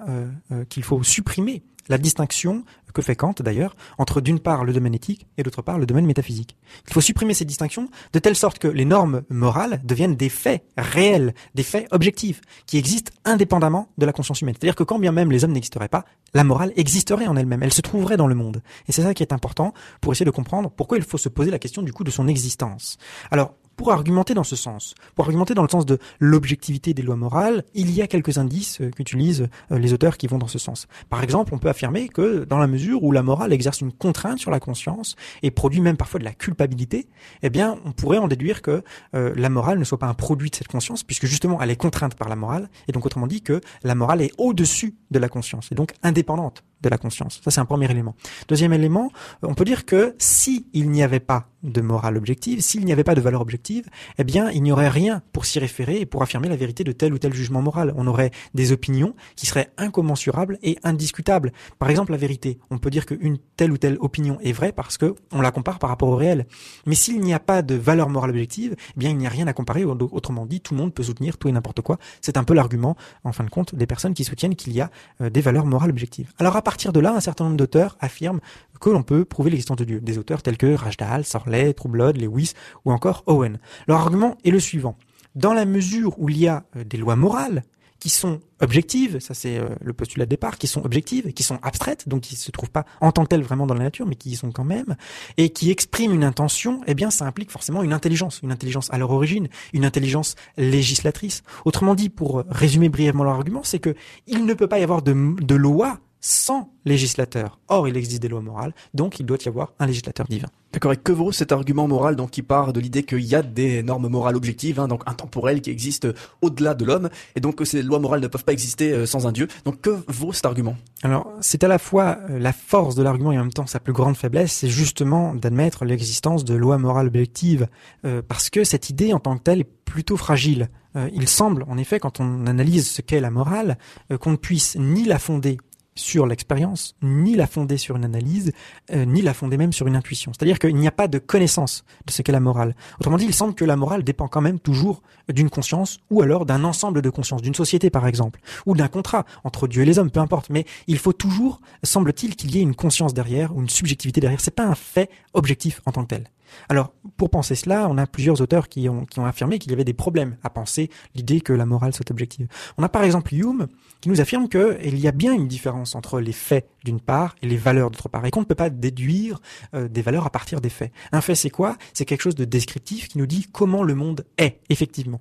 qu'il 0.68 0.82
faut 0.82 1.02
supprimer 1.02 1.62
la 1.88 1.98
distinction 1.98 2.64
que 2.94 3.02
fait 3.02 3.16
Kant 3.16 3.34
d'ailleurs 3.40 3.76
entre 3.98 4.22
d'une 4.22 4.38
part 4.38 4.64
le 4.64 4.72
domaine 4.72 4.94
éthique 4.94 5.26
et 5.36 5.42
d'autre 5.42 5.60
part 5.60 5.78
le 5.78 5.84
domaine 5.84 6.06
métaphysique. 6.06 6.56
Il 6.86 6.94
faut 6.94 7.02
supprimer 7.02 7.34
ces 7.34 7.44
distinctions 7.44 7.90
de 8.14 8.18
telle 8.18 8.36
sorte 8.36 8.58
que 8.58 8.68
les 8.68 8.86
normes 8.86 9.22
morales 9.28 9.80
deviennent 9.84 10.16
des 10.16 10.30
faits 10.30 10.64
réels, 10.78 11.34
des 11.54 11.64
faits 11.64 11.88
objectifs, 11.90 12.40
qui 12.66 12.78
existent 12.78 13.12
indépendamment 13.24 13.88
de 13.98 14.06
la 14.06 14.12
conscience 14.12 14.40
humaine. 14.40 14.54
C'est-à-dire 14.58 14.76
que 14.76 14.84
quand 14.84 14.98
bien 14.98 15.12
même 15.12 15.30
les 15.30 15.44
hommes 15.44 15.52
n'existeraient 15.52 15.88
pas, 15.88 16.04
la 16.32 16.44
morale 16.44 16.72
existerait 16.76 17.26
en 17.26 17.36
elle-même, 17.36 17.62
elle 17.62 17.72
se 17.72 17.82
trouverait 17.82 18.16
dans 18.16 18.28
le 18.28 18.34
monde. 18.34 18.62
Et 18.88 18.92
c'est 18.92 19.02
ça 19.02 19.12
qui 19.12 19.22
est 19.22 19.32
important 19.32 19.74
pour 20.00 20.12
essayer 20.12 20.26
de 20.26 20.30
comprendre 20.30 20.70
pourquoi 20.70 20.96
il 20.96 21.04
faut 21.04 21.18
se 21.18 21.28
poser 21.28 21.50
la 21.50 21.58
question 21.58 21.82
du 21.82 21.92
coup 21.92 22.04
de 22.04 22.10
son 22.10 22.28
existence. 22.28 22.96
Alors, 23.30 23.54
pour 23.76 23.92
argumenter 23.92 24.34
dans 24.34 24.44
ce 24.44 24.56
sens, 24.56 24.94
pour 25.14 25.24
argumenter 25.24 25.54
dans 25.54 25.62
le 25.62 25.68
sens 25.68 25.86
de 25.86 25.98
l'objectivité 26.18 26.94
des 26.94 27.02
lois 27.02 27.16
morales, 27.16 27.64
il 27.74 27.90
y 27.90 28.02
a 28.02 28.06
quelques 28.06 28.38
indices 28.38 28.80
euh, 28.80 28.90
qu'utilisent 28.90 29.48
euh, 29.72 29.78
les 29.78 29.92
auteurs 29.92 30.16
qui 30.16 30.26
vont 30.26 30.38
dans 30.38 30.46
ce 30.46 30.58
sens. 30.58 30.86
Par 31.10 31.22
exemple, 31.22 31.54
on 31.54 31.58
peut 31.58 31.68
affirmer 31.68 32.08
que 32.08 32.44
dans 32.44 32.58
la 32.58 32.66
mesure 32.66 33.02
où 33.02 33.12
la 33.12 33.22
morale 33.22 33.52
exerce 33.52 33.80
une 33.80 33.92
contrainte 33.92 34.38
sur 34.38 34.50
la 34.50 34.60
conscience 34.60 35.16
et 35.42 35.50
produit 35.50 35.80
même 35.80 35.96
parfois 35.96 36.20
de 36.20 36.24
la 36.24 36.32
culpabilité, 36.32 37.08
eh 37.42 37.50
bien, 37.50 37.78
on 37.84 37.92
pourrait 37.92 38.18
en 38.18 38.28
déduire 38.28 38.62
que 38.62 38.82
euh, 39.14 39.32
la 39.36 39.48
morale 39.48 39.78
ne 39.78 39.84
soit 39.84 39.98
pas 39.98 40.06
un 40.06 40.14
produit 40.14 40.50
de 40.50 40.56
cette 40.56 40.68
conscience, 40.68 41.02
puisque 41.02 41.26
justement 41.26 41.60
elle 41.60 41.70
est 41.70 41.76
contrainte 41.76 42.14
par 42.14 42.28
la 42.28 42.36
morale, 42.36 42.68
et 42.88 42.92
donc 42.92 43.06
autrement 43.06 43.26
dit 43.26 43.42
que 43.42 43.60
la 43.82 43.94
morale 43.94 44.22
est 44.22 44.32
au-dessus 44.38 44.94
de 45.10 45.18
la 45.18 45.28
conscience, 45.28 45.70
et 45.72 45.74
donc 45.74 45.92
indépendante 46.02 46.64
de 46.84 46.90
la 46.90 46.98
conscience. 46.98 47.40
Ça, 47.44 47.50
c'est 47.50 47.60
un 47.60 47.64
premier 47.64 47.90
élément. 47.90 48.14
Deuxième 48.48 48.72
élément, 48.72 49.10
on 49.42 49.54
peut 49.54 49.64
dire 49.64 49.84
que 49.84 50.14
si 50.18 50.66
n'y 50.74 51.02
avait 51.02 51.20
pas 51.20 51.48
de 51.64 51.80
morale 51.80 52.16
objective, 52.16 52.60
s'il 52.60 52.84
n'y 52.84 52.92
avait 52.92 53.04
pas 53.04 53.14
de 53.14 53.20
valeur 53.20 53.40
objective, 53.40 53.88
eh 54.18 54.24
bien, 54.24 54.50
il 54.50 54.62
n'y 54.62 54.70
aurait 54.70 54.88
rien 54.88 55.22
pour 55.32 55.46
s'y 55.46 55.58
référer 55.58 56.00
et 56.00 56.06
pour 56.06 56.22
affirmer 56.22 56.48
la 56.48 56.56
vérité 56.56 56.84
de 56.84 56.92
tel 56.92 57.12
ou 57.14 57.18
tel 57.18 57.32
jugement 57.32 57.62
moral. 57.62 57.92
On 57.96 58.06
aurait 58.06 58.30
des 58.52 58.70
opinions 58.72 59.14
qui 59.34 59.46
seraient 59.46 59.70
incommensurables 59.78 60.58
et 60.62 60.78
indiscutables. 60.84 61.52
Par 61.78 61.90
exemple, 61.90 62.12
la 62.12 62.18
vérité. 62.18 62.58
On 62.70 62.78
peut 62.78 62.90
dire 62.90 63.06
qu'une 63.06 63.38
telle 63.56 63.72
ou 63.72 63.78
telle 63.78 63.96
opinion 64.00 64.38
est 64.42 64.52
vraie 64.52 64.72
parce 64.72 64.98
que 64.98 65.14
on 65.32 65.40
la 65.40 65.50
compare 65.50 65.78
par 65.78 65.90
rapport 65.90 66.10
au 66.10 66.16
réel. 66.16 66.46
Mais 66.86 66.94
s'il 66.94 67.20
n'y 67.20 67.34
a 67.34 67.40
pas 67.40 67.62
de 67.62 67.74
valeur 67.74 68.08
morale 68.10 68.30
objective, 68.30 68.76
eh 68.78 68.98
bien, 68.98 69.10
il 69.10 69.16
n'y 69.16 69.26
a 69.26 69.30
rien 69.30 69.46
à 69.46 69.52
comparer. 69.52 69.84
Autrement 69.84 70.46
dit, 70.46 70.60
tout 70.60 70.74
le 70.74 70.80
monde 70.80 70.92
peut 70.92 71.02
soutenir 71.02 71.38
tout 71.38 71.48
et 71.48 71.52
n'importe 71.52 71.80
quoi. 71.80 71.98
C'est 72.20 72.36
un 72.36 72.44
peu 72.44 72.54
l'argument, 72.54 72.96
en 73.24 73.32
fin 73.32 73.44
de 73.44 73.50
compte, 73.50 73.74
des 73.74 73.86
personnes 73.86 74.14
qui 74.14 74.24
soutiennent 74.24 74.54
qu'il 74.54 74.74
y 74.74 74.80
a 74.80 74.90
euh, 75.20 75.30
des 75.30 75.40
valeurs 75.40 75.66
morales 75.66 75.90
objectives. 75.90 76.30
Alors, 76.38 76.56
à 76.56 76.62
partir 76.74 76.92
de 76.92 76.98
là, 76.98 77.14
un 77.14 77.20
certain 77.20 77.44
nombre 77.44 77.56
d'auteurs 77.56 77.96
affirment 78.00 78.40
que 78.80 78.90
l'on 78.90 79.04
peut 79.04 79.24
prouver 79.24 79.50
l'existence 79.50 79.76
de 79.76 79.84
Dieu. 79.84 80.00
Des 80.00 80.18
auteurs 80.18 80.42
tels 80.42 80.56
que 80.56 80.74
Rajdal, 80.74 81.24
Sorley, 81.24 81.72
Troublod, 81.72 82.16
Lewis 82.16 82.54
ou 82.84 82.90
encore 82.90 83.22
Owen. 83.26 83.60
Leur 83.86 84.00
argument 84.00 84.36
est 84.44 84.50
le 84.50 84.58
suivant. 84.58 84.98
Dans 85.36 85.54
la 85.54 85.66
mesure 85.66 86.18
où 86.18 86.28
il 86.30 86.38
y 86.38 86.48
a 86.48 86.64
euh, 86.74 86.82
des 86.82 86.96
lois 86.96 87.14
morales 87.14 87.62
qui 88.00 88.08
sont 88.08 88.40
objectives, 88.60 89.20
ça 89.20 89.34
c'est 89.34 89.56
euh, 89.56 89.68
le 89.80 89.92
postulat 89.92 90.24
de 90.24 90.30
départ, 90.30 90.58
qui 90.58 90.66
sont 90.66 90.84
objectives, 90.84 91.32
qui 91.32 91.44
sont 91.44 91.60
abstraites, 91.62 92.08
donc 92.08 92.22
qui 92.22 92.34
se 92.34 92.50
trouvent 92.50 92.72
pas 92.72 92.86
en 93.00 93.12
tant 93.12 93.22
que 93.22 93.28
telles 93.28 93.44
vraiment 93.44 93.68
dans 93.68 93.74
la 93.74 93.84
nature, 93.84 94.04
mais 94.04 94.16
qui 94.16 94.30
y 94.30 94.34
sont 94.34 94.50
quand 94.50 94.64
même, 94.64 94.96
et 95.36 95.50
qui 95.50 95.70
expriment 95.70 96.12
une 96.12 96.24
intention, 96.24 96.80
eh 96.88 96.94
bien 96.94 97.10
ça 97.10 97.24
implique 97.24 97.52
forcément 97.52 97.84
une 97.84 97.92
intelligence, 97.92 98.40
une 98.42 98.50
intelligence 98.50 98.92
à 98.92 98.98
leur 98.98 99.12
origine, 99.12 99.46
une 99.72 99.84
intelligence 99.84 100.34
législatrice. 100.56 101.44
Autrement 101.64 101.94
dit, 101.94 102.08
pour 102.08 102.42
résumer 102.50 102.88
brièvement 102.88 103.22
leur 103.22 103.34
argument, 103.34 103.62
c'est 103.62 103.78
que 103.78 103.94
il 104.26 104.44
ne 104.44 104.54
peut 104.54 104.66
pas 104.66 104.80
y 104.80 104.82
avoir 104.82 105.02
de, 105.02 105.14
de 105.40 105.54
loi 105.54 106.00
sans 106.26 106.72
législateur. 106.86 107.58
Or, 107.68 107.86
il 107.86 107.98
existe 107.98 108.22
des 108.22 108.28
lois 108.28 108.40
morales, 108.40 108.72
donc 108.94 109.20
il 109.20 109.26
doit 109.26 109.36
y 109.44 109.48
avoir 109.48 109.74
un 109.78 109.84
législateur 109.84 110.26
divin. 110.26 110.48
D'accord, 110.72 110.94
et 110.94 110.96
que 110.96 111.12
vaut 111.12 111.32
cet 111.32 111.52
argument 111.52 111.86
moral 111.86 112.16
donc 112.16 112.30
qui 112.30 112.40
part 112.40 112.72
de 112.72 112.80
l'idée 112.80 113.02
qu'il 113.02 113.20
y 113.20 113.34
a 113.34 113.42
des 113.42 113.82
normes 113.82 114.08
morales 114.08 114.34
objectives, 114.34 114.80
hein, 114.80 114.88
donc 114.88 115.02
intemporelles, 115.04 115.60
qui 115.60 115.68
existent 115.68 116.08
au-delà 116.40 116.72
de 116.72 116.86
l'homme, 116.86 117.10
et 117.36 117.40
donc 117.40 117.56
que 117.56 117.66
ces 117.66 117.82
lois 117.82 117.98
morales 117.98 118.22
ne 118.22 118.26
peuvent 118.26 118.42
pas 118.42 118.54
exister 118.54 118.90
euh, 118.90 119.04
sans 119.04 119.26
un 119.26 119.32
Dieu? 119.32 119.48
Donc 119.66 119.82
que 119.82 120.02
vaut 120.08 120.32
cet 120.32 120.46
argument? 120.46 120.76
Alors, 121.02 121.30
c'est 121.42 121.62
à 121.62 121.68
la 121.68 121.78
fois 121.78 122.16
euh, 122.30 122.38
la 122.38 122.54
force 122.54 122.94
de 122.94 123.02
l'argument 123.02 123.30
et 123.30 123.38
en 123.38 123.42
même 123.42 123.52
temps 123.52 123.66
sa 123.66 123.78
plus 123.78 123.92
grande 123.92 124.16
faiblesse, 124.16 124.52
c'est 124.52 124.70
justement 124.70 125.34
d'admettre 125.34 125.84
l'existence 125.84 126.42
de 126.42 126.54
lois 126.54 126.78
morales 126.78 127.08
objectives, 127.08 127.68
euh, 128.06 128.22
parce 128.26 128.48
que 128.48 128.64
cette 128.64 128.88
idée 128.88 129.12
en 129.12 129.20
tant 129.20 129.36
que 129.36 129.42
telle 129.42 129.60
est 129.60 129.70
plutôt 129.84 130.16
fragile. 130.16 130.70
il 131.12 131.28
semble, 131.28 131.64
en 131.68 131.76
effet, 131.76 132.00
quand 132.00 132.18
on 132.18 132.46
analyse 132.46 132.90
ce 132.90 133.02
qu'est 133.02 133.20
la 133.20 133.30
morale, 133.30 133.78
qu'on 134.20 134.30
ne 134.30 134.36
puisse 134.36 134.76
ni 134.76 135.04
la 135.04 135.18
fonder 135.18 135.58
sur 135.94 136.26
l'expérience, 136.26 136.96
ni 137.02 137.36
la 137.36 137.46
fonder 137.46 137.76
sur 137.76 137.96
une 137.96 138.04
analyse, 138.04 138.52
euh, 138.92 139.04
ni 139.04 139.22
la 139.22 139.34
fonder 139.34 139.56
même 139.56 139.72
sur 139.72 139.86
une 139.86 139.96
intuition. 139.96 140.32
C'est-à-dire 140.32 140.58
qu'il 140.58 140.74
n'y 140.76 140.88
a 140.88 140.92
pas 140.92 141.08
de 141.08 141.18
connaissance 141.18 141.84
de 142.06 142.12
ce 142.12 142.22
qu'est 142.22 142.32
la 142.32 142.40
morale. 142.40 142.74
Autrement 143.00 143.16
dit, 143.16 143.26
il 143.26 143.34
semble 143.34 143.54
que 143.54 143.64
la 143.64 143.76
morale 143.76 144.02
dépend 144.02 144.28
quand 144.28 144.40
même 144.40 144.58
toujours 144.58 145.02
d'une 145.32 145.50
conscience, 145.50 146.00
ou 146.10 146.22
alors 146.22 146.46
d'un 146.46 146.64
ensemble 146.64 147.02
de 147.02 147.10
consciences, 147.10 147.42
d'une 147.42 147.54
société 147.54 147.90
par 147.90 148.06
exemple, 148.06 148.40
ou 148.66 148.74
d'un 148.74 148.88
contrat 148.88 149.24
entre 149.44 149.68
Dieu 149.68 149.82
et 149.82 149.86
les 149.86 149.98
hommes, 149.98 150.10
peu 150.10 150.20
importe. 150.20 150.50
Mais 150.50 150.66
il 150.86 150.98
faut 150.98 151.12
toujours, 151.12 151.60
semble-t-il, 151.82 152.36
qu'il 152.36 152.54
y 152.54 152.58
ait 152.58 152.62
une 152.62 152.74
conscience 152.74 153.14
derrière, 153.14 153.54
ou 153.56 153.60
une 153.60 153.70
subjectivité 153.70 154.20
derrière. 154.20 154.40
C'est 154.40 154.54
pas 154.54 154.66
un 154.66 154.74
fait 154.74 155.10
objectif 155.32 155.80
en 155.86 155.92
tant 155.92 156.02
que 156.02 156.08
tel. 156.08 156.30
Alors, 156.68 156.92
pour 157.16 157.30
penser 157.30 157.54
cela, 157.54 157.88
on 157.88 157.98
a 157.98 158.06
plusieurs 158.06 158.40
auteurs 158.40 158.68
qui 158.68 158.88
ont, 158.88 159.06
affirmé 159.24 159.58
qu'il 159.58 159.70
y 159.70 159.74
avait 159.74 159.84
des 159.84 159.94
problèmes 159.94 160.36
à 160.42 160.50
penser 160.50 160.90
l'idée 161.14 161.40
que 161.40 161.52
la 161.52 161.66
morale 161.66 161.94
soit 161.94 162.10
objective. 162.10 162.46
On 162.78 162.82
a 162.82 162.88
par 162.88 163.04
exemple 163.04 163.34
Hume 163.34 163.68
qui 164.00 164.08
nous 164.08 164.20
affirme 164.20 164.48
qu'il 164.48 164.98
y 164.98 165.08
a 165.08 165.12
bien 165.12 165.32
une 165.32 165.48
différence 165.48 165.94
entre 165.94 166.20
les 166.20 166.32
faits 166.32 166.68
d'une 166.84 167.00
part 167.00 167.34
et 167.42 167.46
les 167.46 167.56
valeurs 167.56 167.90
d'autre 167.90 168.08
part, 168.08 168.24
et 168.26 168.30
qu'on 168.30 168.40
ne 168.40 168.44
peut 168.44 168.54
pas 168.54 168.70
déduire 168.70 169.40
euh, 169.74 169.88
des 169.88 170.02
valeurs 170.02 170.26
à 170.26 170.30
partir 170.30 170.60
des 170.60 170.68
faits. 170.68 170.92
Un 171.12 171.20
fait, 171.20 171.34
c'est 171.34 171.50
quoi? 171.50 171.76
C'est 171.92 172.04
quelque 172.04 172.22
chose 172.22 172.34
de 172.34 172.44
descriptif 172.44 173.08
qui 173.08 173.18
nous 173.18 173.26
dit 173.26 173.46
comment 173.50 173.82
le 173.82 173.94
monde 173.94 174.24
est, 174.38 174.60
effectivement. 174.68 175.20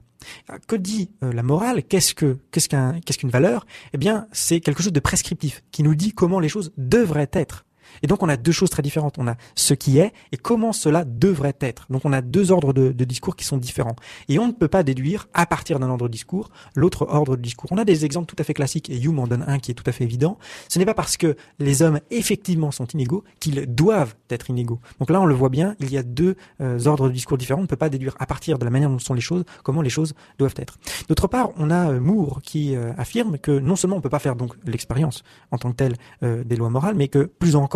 Euh, 0.50 0.58
que 0.68 0.76
dit 0.76 1.12
euh, 1.24 1.32
la 1.32 1.44
morale? 1.44 1.84
Qu'est-ce 1.84 2.14
qu'une 2.14 3.30
valeur? 3.30 3.66
Eh 3.94 3.98
bien, 3.98 4.28
c'est 4.32 4.60
quelque 4.60 4.84
chose 4.84 4.94
de 4.94 5.00
prescriptif 5.00 5.64
qui 5.72 5.84
nous 5.84 5.96
dit 5.96 6.14
comment 6.14 6.40
les 6.40 6.50
choses 6.50 6.74
devraient 6.78 7.30
être. 7.34 7.66
Et 8.02 8.08
donc 8.08 8.24
on 8.24 8.30
a 8.30 8.38
deux 8.38 8.52
choses 8.52 8.70
très 8.70 8.82
différentes. 8.82 9.16
On 9.18 9.28
a 9.28 9.36
ce 9.56 9.74
qui 9.74 10.00
est 10.00 10.14
et 10.32 10.38
comment 10.38 10.74
cela 10.74 11.06
devrait 11.06 11.56
être. 11.62 11.86
Donc 11.90 12.06
on 12.06 12.14
a 12.14 12.22
deux 12.22 12.52
ordres 12.52 12.74
de, 12.74 12.92
discours 13.04 13.36
qui 13.36 13.46
sont 13.46 13.58
différents. 13.58 13.96
Et 14.30 14.40
on 14.40 14.48
ne 14.48 14.52
peut 14.52 14.68
pas 14.68 14.84
déduire 14.84 15.28
à 15.34 15.46
partir 15.46 15.80
d'un 15.80 15.90
ordre 15.90 16.08
de 16.08 16.12
discours 16.12 16.50
l'autre 16.76 17.06
ordre 17.10 17.36
de 17.36 17.42
discours. 17.42 17.72
On 17.72 17.78
a 17.78 17.86
des 17.86 18.06
exemples 18.06 18.28
tout 18.28 18.36
à 18.40 18.44
fait 18.44 18.54
classiques 18.54 18.90
et 18.90 19.00
Hume 19.02 19.20
en 19.20 19.28
donne 19.28 19.44
un 19.48 19.60
qui 19.60 19.72
est 19.72 19.74
tout 19.74 19.84
à 19.86 19.92
fait 19.92 20.04
évident. 20.04 20.38
Ce 20.70 20.80
n'est 20.80 20.86
pas 20.86 20.94
parce 20.94 21.18
que 21.18 21.36
les 21.60 21.82
hommes 21.82 22.00
effectivement 22.12 22.72
sont 22.72 22.86
inégaux 22.86 23.24
qu'ils 23.40 23.66
doivent 23.68 24.16
être 24.30 24.50
inégaux. 24.50 24.80
Donc 25.00 25.10
là 25.10 25.22
on 25.22 25.26
le 25.26 25.36
voit 25.36 25.50
bien, 25.50 25.76
il 25.80 25.92
y 25.92 25.98
a 25.98 26.04
deux 26.04 26.36
euh, 26.62 26.86
ordres 26.86 27.08
de 27.08 27.14
discours 27.14 27.38
différents. 27.38 27.60
On 27.60 27.64
ne 27.64 27.68
peut 27.68 27.76
pas 27.76 27.90
déduire 27.90 28.16
à 28.20 28.26
partir 28.26 28.58
de 28.58 28.66
la 28.66 28.72
manière 28.72 28.90
dont 28.90 29.00
sont 29.00 29.14
les 29.14 29.22
choses 29.22 29.44
comment 29.64 29.82
les 29.82 29.90
choses 29.90 30.14
doivent 30.38 30.56
être. 30.58 30.78
D'autre 31.08 31.28
part, 31.28 31.50
on 31.58 31.70
a 31.70 31.92
euh, 31.92 32.00
Moore 32.00 32.42
qui 32.42 32.76
euh, 32.76 32.94
affirme 32.98 33.38
que 33.38 33.52
non 33.52 33.76
seulement 33.76 33.98
on 33.98 34.00
ne 34.00 34.04
peut 34.04 34.10
pas 34.10 34.20
faire 34.20 34.36
donc 34.36 34.54
l'expérience 34.66 35.24
en 35.52 35.58
tant 35.58 35.72
que 35.72 35.76
telle 35.76 35.96
des 36.22 36.56
lois 36.56 36.70
morales, 36.70 36.96
mais 36.96 37.08
que 37.08 37.26
plus 37.26 37.56
encore 37.56 37.73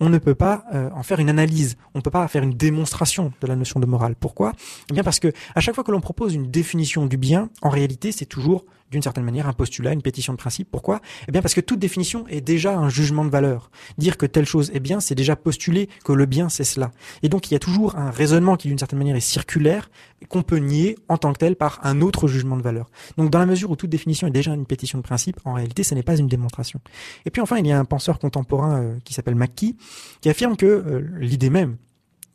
on 0.00 0.08
ne 0.08 0.18
peut 0.18 0.34
pas 0.34 0.64
euh, 0.74 0.90
en 0.94 1.02
faire 1.02 1.20
une 1.20 1.30
analyse, 1.30 1.76
on 1.94 1.98
ne 1.98 2.02
peut 2.02 2.10
pas 2.10 2.26
faire 2.28 2.42
une 2.42 2.54
démonstration 2.54 3.32
de 3.40 3.46
la 3.46 3.56
notion 3.56 3.80
de 3.80 3.86
morale. 3.86 4.14
Pourquoi? 4.18 4.52
Eh 4.90 4.94
bien 4.94 5.02
parce 5.02 5.20
que 5.20 5.32
à 5.54 5.60
chaque 5.60 5.74
fois 5.74 5.84
que 5.84 5.92
l'on 5.92 6.00
propose 6.00 6.34
une 6.34 6.50
définition 6.50 7.06
du 7.06 7.16
bien, 7.16 7.50
en 7.62 7.70
réalité, 7.70 8.12
c'est 8.12 8.26
toujours 8.26 8.64
d'une 8.90 9.02
certaine 9.02 9.24
manière 9.24 9.46
un 9.46 9.52
postulat, 9.52 9.92
une 9.92 10.02
pétition 10.02 10.32
de 10.32 10.38
principe. 10.38 10.68
Pourquoi? 10.70 11.00
Eh 11.28 11.32
bien 11.32 11.42
parce 11.42 11.54
que 11.54 11.60
toute 11.60 11.78
définition 11.78 12.26
est 12.28 12.40
déjà 12.40 12.76
un 12.76 12.88
jugement 12.88 13.24
de 13.24 13.30
valeur. 13.30 13.70
Dire 13.98 14.16
que 14.16 14.26
telle 14.26 14.46
chose 14.46 14.70
est 14.74 14.80
bien, 14.80 15.00
c'est 15.00 15.14
déjà 15.14 15.36
postuler 15.36 15.88
que 16.04 16.12
le 16.12 16.26
bien 16.26 16.48
c'est 16.48 16.64
cela. 16.64 16.90
Et 17.22 17.28
donc 17.28 17.50
il 17.50 17.54
y 17.54 17.56
a 17.56 17.60
toujours 17.60 17.96
un 17.96 18.10
raisonnement 18.10 18.56
qui 18.56 18.68
d'une 18.68 18.78
certaine 18.78 18.98
manière 18.98 19.16
est 19.16 19.20
circulaire, 19.20 19.90
qu'on 20.28 20.42
peut 20.42 20.58
nier 20.58 20.96
en 21.08 21.16
tant 21.16 21.32
que 21.32 21.38
tel 21.38 21.56
par 21.56 21.80
un 21.82 22.00
autre 22.00 22.28
jugement 22.28 22.56
de 22.56 22.62
valeur. 22.62 22.90
Donc 23.16 23.30
dans 23.30 23.38
la 23.38 23.46
mesure 23.46 23.70
où 23.70 23.76
toute 23.76 23.90
définition 23.90 24.26
est 24.26 24.32
déjà 24.32 24.52
une 24.54 24.66
pétition 24.66 24.98
de 24.98 25.02
principe, 25.02 25.38
en 25.44 25.54
réalité 25.54 25.82
ce 25.82 25.94
n'est 25.94 26.02
pas 26.02 26.16
une 26.16 26.28
démonstration. 26.28 26.80
Et 27.24 27.30
puis 27.30 27.42
enfin 27.42 27.58
il 27.58 27.66
y 27.66 27.72
a 27.72 27.78
un 27.78 27.84
penseur 27.84 28.18
contemporain 28.18 28.82
euh, 28.82 28.96
qui 29.04 29.14
s'appelle 29.14 29.34
Mackie, 29.34 29.76
qui 30.20 30.28
affirme 30.28 30.56
que 30.56 30.66
euh, 30.66 31.08
l'idée 31.18 31.50
même 31.50 31.76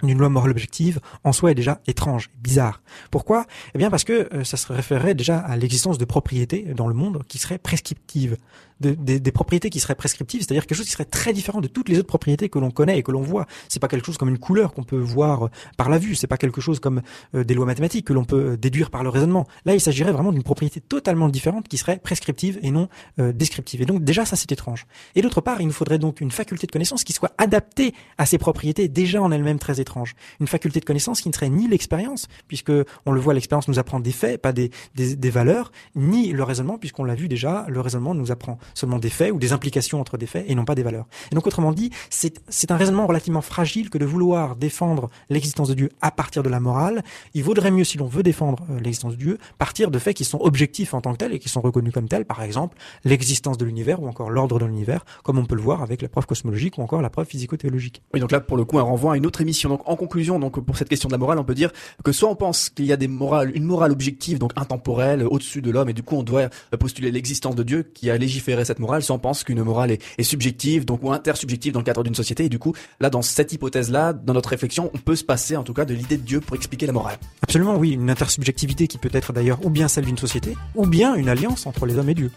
d'une 0.08 0.18
loi 0.18 0.30
morale 0.30 0.52
objective 0.52 1.00
en 1.24 1.32
soi 1.32 1.52
est 1.52 1.56
déjà 1.56 1.82
étrange, 1.88 2.30
bizarre. 2.42 2.82
Pourquoi? 3.12 3.46
Eh 3.74 3.78
bien 3.78 3.89
parce 3.89 4.04
que 4.04 4.30
euh, 4.34 4.44
ça 4.44 4.58
se 4.58 4.72
référerait 4.72 5.16
déjà 5.16 5.38
à 5.38 5.56
l'existence 5.58 5.98
de 5.98 6.06
propriétés 6.06 6.74
dans 6.76 6.88
le 6.88 6.94
monde 6.94 7.24
qui 7.28 7.38
seraient 7.38 7.58
prescriptives 7.58 8.38
des 8.86 9.32
propriétés 9.32 9.69
qui 9.69 9.80
seraient 9.80 9.96
prescriptives, 9.96 10.41
c'est-à-dire 10.41 10.65
quelque 10.65 10.78
chose 10.78 10.86
qui 10.86 10.91
serait 10.91 11.06
très 11.06 11.34
différent 11.34 11.62
de 11.62 11.67
toutes 11.67 11.89
les 11.89 12.00
autres 12.00 12.08
propriétés 12.08 12.50
que 12.50 12.60
l'on 12.60 12.72
connaît 12.72 12.98
et 12.98 13.04
que 13.04 13.12
l'on 13.12 13.22
voit. 13.22 13.46
C'est 13.69 13.80
pas 13.80 13.88
quelque 13.88 14.06
chose 14.06 14.17
comme 14.17 14.30
une 14.30 14.39
couleur 14.39 14.74
qu'on 14.74 14.84
peut 14.84 14.98
voir 14.98 15.50
par 15.78 15.89
la 15.89 15.98
vue, 15.98 16.15
c'est 16.15 16.28
pas 16.28 16.38
quelque 16.38 16.62
chose 16.62 16.80
comme 16.80 17.02
euh, 17.36 17.43
des 17.43 17.54
lois 17.54 17.65
mathématiques 17.65 18.06
que 18.06 18.13
l'on 18.13 18.26
peut 18.26 18.52
euh, 18.52 18.58
déduire 18.58 18.89
par 18.89 19.04
le 19.04 19.10
raisonnement. 19.10 19.48
Là, 19.65 19.74
il 19.74 19.82
s'agirait 19.82 20.12
vraiment 20.12 20.32
d'une 20.32 20.43
propriété 20.43 20.82
totalement 20.82 21.30
différente 21.30 21.67
qui 21.67 21.78
serait 21.78 21.98
prescriptive 21.98 22.60
et 22.62 22.72
non 22.72 22.89
euh, 23.19 23.32
descriptive. 23.32 23.82
Et 23.82 23.86
donc 23.86 24.04
déjà, 24.04 24.26
ça 24.26 24.36
c'est 24.36 24.52
étrange. 24.52 24.86
Et 25.15 25.22
d'autre 25.22 25.41
part, 25.41 25.62
il 25.62 25.67
nous 25.67 25.74
faudrait 25.74 26.00
donc 26.00 26.22
une 26.22 26.32
faculté 26.32 26.67
de 26.67 26.72
connaissance 26.72 27.04
qui 27.04 27.13
soit 27.13 27.34
adaptée 27.38 27.93
à 28.17 28.26
ces 28.26 28.38
propriétés 28.38 28.88
déjà 28.88 29.22
en 29.22 29.32
elles-mêmes 29.32 29.60
très 29.60 29.80
étranges. 29.80 30.15
Une 30.39 30.48
faculté 30.48 30.80
de 30.80 30.86
connaissance 30.86 31.22
qui 31.22 31.30
ne 31.30 31.34
serait 31.34 31.50
ni 31.50 31.67
l'expérience, 31.67 32.28
puisque 32.48 32.72
on 33.06 33.12
le 33.12 33.19
voit, 33.19 33.34
l'expérience 33.34 33.67
nous 33.67 33.80
apprend 33.80 34.00
des 34.00 34.12
faits, 34.12 34.41
pas 34.41 34.54
des, 34.54 34.72
des, 34.96 35.15
des 35.15 35.30
valeurs, 35.30 35.72
ni 35.96 36.32
le 36.32 36.43
raisonnement, 36.43 36.78
puisqu'on 36.78 37.04
l'a 37.04 37.15
vu 37.15 37.28
déjà, 37.28 37.65
le 37.67 37.80
raisonnement 37.82 38.15
nous 38.15 38.32
apprend 38.32 38.58
seulement 38.74 39.00
des 39.00 39.10
faits 39.10 39.32
ou 39.32 39.40
des 39.40 39.54
implications 39.54 40.00
entre 40.00 40.18
des 40.18 40.28
faits 40.28 40.46
et 40.48 40.56
non 40.56 40.66
pas 40.66 40.76
des 40.76 40.84
valeurs. 40.84 41.06
Et 41.32 41.36
donc 41.36 41.48
autrement 41.48 41.72
dit, 41.72 41.92
c'est 42.10 42.72
un 42.72 42.78
raisonnement 42.78 43.08
relativement 43.08 43.42
fragile 43.42 43.90
que 43.90 43.98
de 43.98 44.06
vouloir 44.06 44.56
défendre 44.56 45.10
l'existence 45.30 45.70
de 45.70 45.74
Dieu 45.74 45.90
à 46.02 46.12
partir 46.12 46.44
de 46.44 46.50
la 46.50 46.60
morale. 46.60 47.04
Il 47.34 47.44
vaudrait 47.44 47.72
mieux, 47.72 47.84
si 47.84 47.98
l'on 47.98 48.08
veut 48.08 48.24
défendre 48.24 48.66
euh, 48.70 48.80
l'existence 48.80 49.14
de 49.14 49.18
Dieu, 49.18 49.38
partir 49.58 49.92
de 49.92 50.00
faits 50.00 50.16
qui 50.16 50.26
sont 50.26 50.40
objectifs 50.42 50.94
en 50.94 51.02
tant 51.02 51.14
que 51.14 51.18
tels 51.18 51.34
et 51.34 51.40
qui 51.40 51.50
sont 51.50 51.62
reconnus 51.62 51.94
comme 51.94 52.08
tels, 52.08 52.26
par 52.26 52.42
exemple 52.42 52.78
l'existence 53.04 53.58
de 53.58 53.66
l'univers 53.66 54.02
ou 54.02 54.08
encore 54.08 54.30
l'ordre 54.30 54.60
de 54.60 54.66
l'univers, 54.66 55.06
comme 55.24 55.38
on 55.38 55.46
peut 55.46 55.56
le 55.56 55.62
voir 55.62 55.82
avec 55.82 56.02
la 56.02 56.10
preuve 56.10 56.26
cosmologique 56.26 56.78
ou 56.78 56.82
encore 56.82 57.02
la 57.02 57.10
preuve 57.10 57.28
physico-théologique. 57.28 58.02
Oui, 58.14 58.20
donc 58.20 58.32
là 58.32 58.40
pour 58.40 58.58
le 58.58 58.66
coup 58.66 58.80
un 58.80 58.84
renvoi 58.84 59.14
à 59.14 59.18
une 59.18 59.26
autre 59.26 59.42
émission. 59.42 59.70
Donc 59.70 59.82
en 59.86 59.96
conclusion, 59.96 60.40
donc 60.40 60.60
pour 60.60 60.78
cette 60.78 60.90
question 60.90 61.08
de 61.08 61.14
la 61.14 61.18
morale, 61.18 61.40
on 61.40 61.44
peut 61.44 61.56
dire 61.56 61.72
que 62.04 62.12
soit 62.12 62.30
on 62.30 62.36
pense 62.36 62.70
qu'il 62.70 62.86
y 62.86 62.94
a 62.94 62.98
des 62.98 63.08
morales, 63.08 63.52
une 63.56 63.64
morale 63.64 63.92
objective, 63.92 64.40
donc 64.40 64.52
intemporelle, 64.56 65.24
au-dessus 65.24 65.62
de 65.62 65.72
l'homme, 65.72 65.90
et 65.90 65.94
du 65.94 66.04
coup 66.04 66.16
on 66.16 66.24
doit 66.24 66.50
postuler 66.80 67.12
l'existence 67.12 67.56
de 67.56 67.64
Dieu 67.64 67.84
qui 67.94 68.10
a 68.10 68.18
légiféré 68.18 68.53
cette 68.63 68.80
morale, 68.80 69.04
soit 69.04 69.16
on 69.16 69.20
pense 69.20 69.44
qu'une 69.44 69.63
morale 69.63 69.92
est, 69.92 70.24
subjective, 70.24 70.86
donc 70.86 71.04
ou 71.04 71.12
intersubjective 71.12 71.74
dans 71.74 71.80
le 71.80 71.86
cadre 71.86 72.04
d'une 72.04 72.16
société. 72.16 72.46
Et 72.46 72.50
du 72.50 72.60
coup, 72.60 72.74
là, 73.00 73.10
dans 73.10 73.22
cette 73.22 73.52
hypothèse-là, 73.54 74.13
dans 74.13 74.34
notre 74.34 74.50
réflexion, 74.50 74.89
on 74.94 74.98
peut 74.98 75.16
se 75.16 75.24
passer 75.24 75.56
en 75.58 75.63
tout 75.63 75.74
cas 75.74 75.86
de 75.86 75.94
l'idée 75.94 76.18
de 76.18 76.24
Dieu 76.24 76.39
pour 76.39 76.56
expliquer 76.56 76.86
la 76.86 76.94
morale. 76.94 77.18
Absolument, 77.42 77.76
oui, 77.76 77.92
une 77.92 78.10
intersubjectivité 78.10 78.88
qui 78.88 78.98
peut 78.98 79.10
être 79.13 79.34
d'ailleurs 79.34 79.66
ou 79.66 79.70
bien 79.70 79.88
celle 79.88 80.06
d'une 80.06 80.18
société, 80.18 80.56
ou 80.76 80.88
bien 80.88 81.16
une 81.16 81.30
alliance 81.30 81.66
entre 81.68 81.86
les 81.86 81.98
hommes 81.98 82.10
et 82.10 82.16
Dieu. 82.16 82.32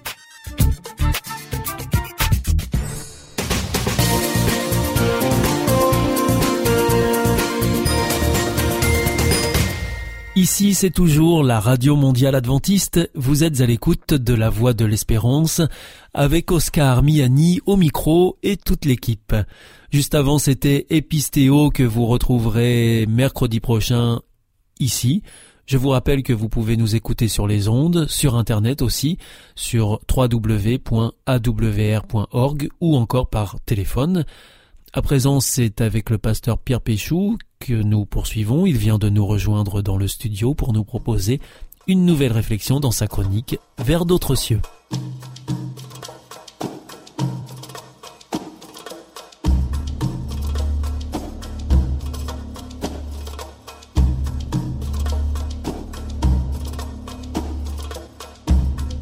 Ici, 10.47 10.75
c'est 10.75 10.91
toujours 10.91 11.43
la 11.43 11.59
Radio 11.59 11.97
Mondiale 11.97 12.37
Adventiste. 12.37 13.11
Vous 13.17 13.43
êtes 13.43 13.61
à 13.61 13.67
l'écoute 13.67 14.15
de 14.15 14.33
la 14.33 14.49
Voix 14.49 14.75
de 14.75 14.85
l'Espérance 14.85 15.61
avec 16.15 16.53
Oscar 16.53 17.03
Miani 17.03 17.59
au 17.67 17.75
micro 17.75 18.39
et 18.45 18.57
toute 18.57 18.85
l'équipe. 18.85 19.35
Juste 19.91 20.15
avant, 20.15 20.39
c'était 20.39 20.87
Epistéo 20.91 21.71
que 21.71 21.83
vous 21.83 22.07
retrouverez 22.07 23.07
mercredi 23.09 23.59
prochain 23.59 24.21
ici. 24.79 25.25
Je 25.67 25.79
vous 25.79 25.89
rappelle 25.89 26.23
que 26.23 26.33
vous 26.33 26.49
pouvez 26.49 26.77
nous 26.77 26.95
écouter 26.95 27.27
sur 27.27 27.49
les 27.49 27.67
ondes, 27.67 28.07
sur 28.09 28.37
Internet 28.37 28.83
aussi, 28.83 29.19
sur 29.57 29.99
www.awr.org 30.09 31.09
ou 32.81 32.97
encore 32.97 33.31
par 33.31 33.57
téléphone. 33.67 34.25
À 34.97 35.03
présent, 35.03 35.41
c'est 35.41 35.83
avec 35.83 36.09
le 36.09 36.17
pasteur 36.17 36.59
Pierre 36.59 36.81
Péchou 36.81 37.37
que 37.59 37.75
nous 37.75 38.07
poursuivons. 38.07 38.65
Il 38.65 38.79
vient 38.79 38.97
de 38.97 39.11
nous 39.11 39.27
rejoindre 39.27 39.83
dans 39.83 39.99
le 39.99 40.09
studio 40.09 40.55
pour 40.55 40.73
nous 40.73 40.85
proposer 40.85 41.39
une 41.87 42.07
nouvelle 42.07 42.33
réflexion 42.33 42.81
dans 42.81 42.93
sa 42.93 43.07
chronique 43.07 43.59
Vers 43.77 44.07
d'autres 44.07 44.35
cieux. 44.35 44.63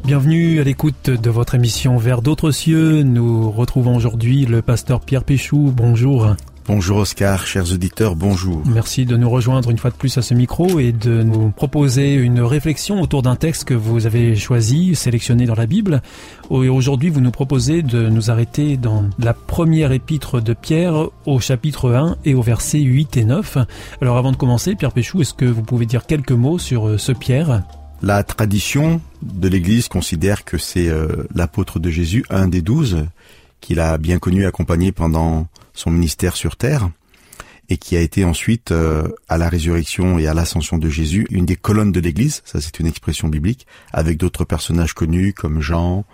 Bienvenue 0.05 0.59
à 0.59 0.63
l'écoute 0.63 1.09
de 1.09 1.29
votre 1.31 1.55
émission 1.55 1.97
Vers 1.97 2.21
d'autres 2.21 2.51
cieux. 2.51 3.01
Nous 3.01 3.49
retrouvons 3.49 3.95
aujourd'hui 3.95 4.45
le 4.45 4.61
pasteur 4.61 4.99
Pierre 4.99 5.23
Péchou. 5.23 5.73
Bonjour. 5.75 6.35
Bonjour 6.67 6.97
Oscar, 6.97 7.47
chers 7.47 7.73
auditeurs, 7.73 8.15
bonjour. 8.15 8.61
Merci 8.67 9.07
de 9.07 9.17
nous 9.17 9.27
rejoindre 9.27 9.71
une 9.71 9.79
fois 9.79 9.89
de 9.89 9.95
plus 9.95 10.15
à 10.19 10.21
ce 10.21 10.35
micro 10.35 10.79
et 10.79 10.91
de 10.91 11.23
nous 11.23 11.49
proposer 11.49 12.13
une 12.13 12.39
réflexion 12.41 13.01
autour 13.01 13.23
d'un 13.23 13.35
texte 13.35 13.63
que 13.63 13.73
vous 13.73 14.05
avez 14.05 14.35
choisi, 14.35 14.93
sélectionné 14.93 15.47
dans 15.47 15.55
la 15.55 15.65
Bible. 15.65 16.03
Et 16.51 16.69
aujourd'hui, 16.69 17.09
vous 17.09 17.21
nous 17.21 17.31
proposez 17.31 17.81
de 17.81 18.07
nous 18.07 18.29
arrêter 18.29 18.77
dans 18.77 19.05
la 19.17 19.33
première 19.33 19.91
épître 19.91 20.39
de 20.39 20.53
Pierre 20.53 21.07
au 21.25 21.39
chapitre 21.39 21.91
1 21.91 22.17
et 22.25 22.35
au 22.35 22.43
verset 22.43 22.79
8 22.79 23.17
et 23.17 23.25
9. 23.25 23.57
Alors 24.01 24.17
avant 24.17 24.31
de 24.31 24.37
commencer, 24.37 24.75
Pierre 24.75 24.91
Péchou, 24.91 25.21
est-ce 25.21 25.33
que 25.33 25.45
vous 25.45 25.63
pouvez 25.63 25.87
dire 25.87 26.05
quelques 26.05 26.31
mots 26.31 26.59
sur 26.59 26.89
euh, 26.89 26.99
ce 26.99 27.11
Pierre? 27.11 27.63
La 28.01 28.23
tradition 28.23 29.01
de 29.21 29.47
l'Église 29.47 29.87
considère 29.87 30.43
que 30.45 30.57
c'est 30.57 30.89
euh, 30.89 31.07
l'apôtre 31.33 31.79
de 31.79 31.89
Jésus, 31.89 32.25
un 32.29 32.47
des 32.47 32.61
douze, 32.61 33.05
qu'il 33.61 33.79
a 33.79 33.97
bien 33.97 34.19
connu, 34.19 34.45
accompagné 34.45 34.91
pendant 34.91 35.47
son 35.73 35.91
ministère 35.91 36.35
sur 36.35 36.55
terre, 36.55 36.89
et 37.69 37.77
qui 37.77 37.97
a 37.97 38.01
été 38.01 38.23
ensuite, 38.25 38.71
euh, 38.71 39.07
à 39.27 39.37
la 39.37 39.49
résurrection 39.49 40.19
et 40.19 40.27
à 40.27 40.33
l'ascension 40.33 40.77
de 40.77 40.89
Jésus, 40.89 41.25
une 41.31 41.45
des 41.45 41.55
colonnes 41.55 41.91
de 41.91 41.99
l'Église, 41.99 42.41
ça 42.45 42.61
c'est 42.61 42.79
une 42.79 42.87
expression 42.87 43.27
biblique, 43.27 43.65
avec 43.91 44.17
d'autres 44.17 44.45
personnages 44.45 44.93
connus 44.93 45.33
comme 45.33 45.61
Jean, 45.61 46.05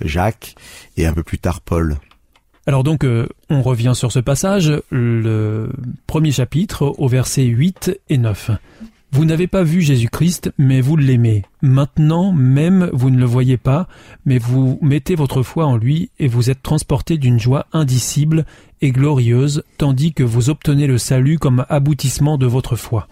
Jacques, 0.00 0.54
et 0.96 1.04
un 1.04 1.12
peu 1.12 1.22
plus 1.22 1.38
tard 1.38 1.60
Paul. 1.60 1.98
Alors 2.66 2.84
donc, 2.84 3.04
euh, 3.04 3.26
on 3.50 3.60
revient 3.60 3.92
sur 3.94 4.10
ce 4.10 4.20
passage, 4.20 4.72
le 4.90 5.70
premier 6.06 6.32
chapitre, 6.32 6.94
au 6.96 7.08
verset 7.08 7.44
8 7.44 8.00
et 8.08 8.16
9. 8.16 8.52
Vous 9.14 9.24
n'avez 9.24 9.46
pas 9.46 9.62
vu 9.62 9.80
Jésus-Christ, 9.80 10.50
mais 10.58 10.80
vous 10.80 10.96
l'aimez. 10.96 11.44
Maintenant 11.62 12.32
même, 12.32 12.90
vous 12.92 13.10
ne 13.10 13.18
le 13.20 13.24
voyez 13.24 13.56
pas, 13.56 13.86
mais 14.26 14.38
vous 14.38 14.76
mettez 14.82 15.14
votre 15.14 15.44
foi 15.44 15.66
en 15.66 15.76
lui 15.76 16.10
et 16.18 16.26
vous 16.26 16.50
êtes 16.50 16.64
transporté 16.64 17.16
d'une 17.16 17.38
joie 17.38 17.66
indicible 17.72 18.44
et 18.80 18.90
glorieuse, 18.90 19.62
tandis 19.78 20.14
que 20.14 20.24
vous 20.24 20.50
obtenez 20.50 20.88
le 20.88 20.98
salut 20.98 21.38
comme 21.38 21.64
aboutissement 21.68 22.38
de 22.38 22.46
votre 22.46 22.74
foi. 22.74 23.06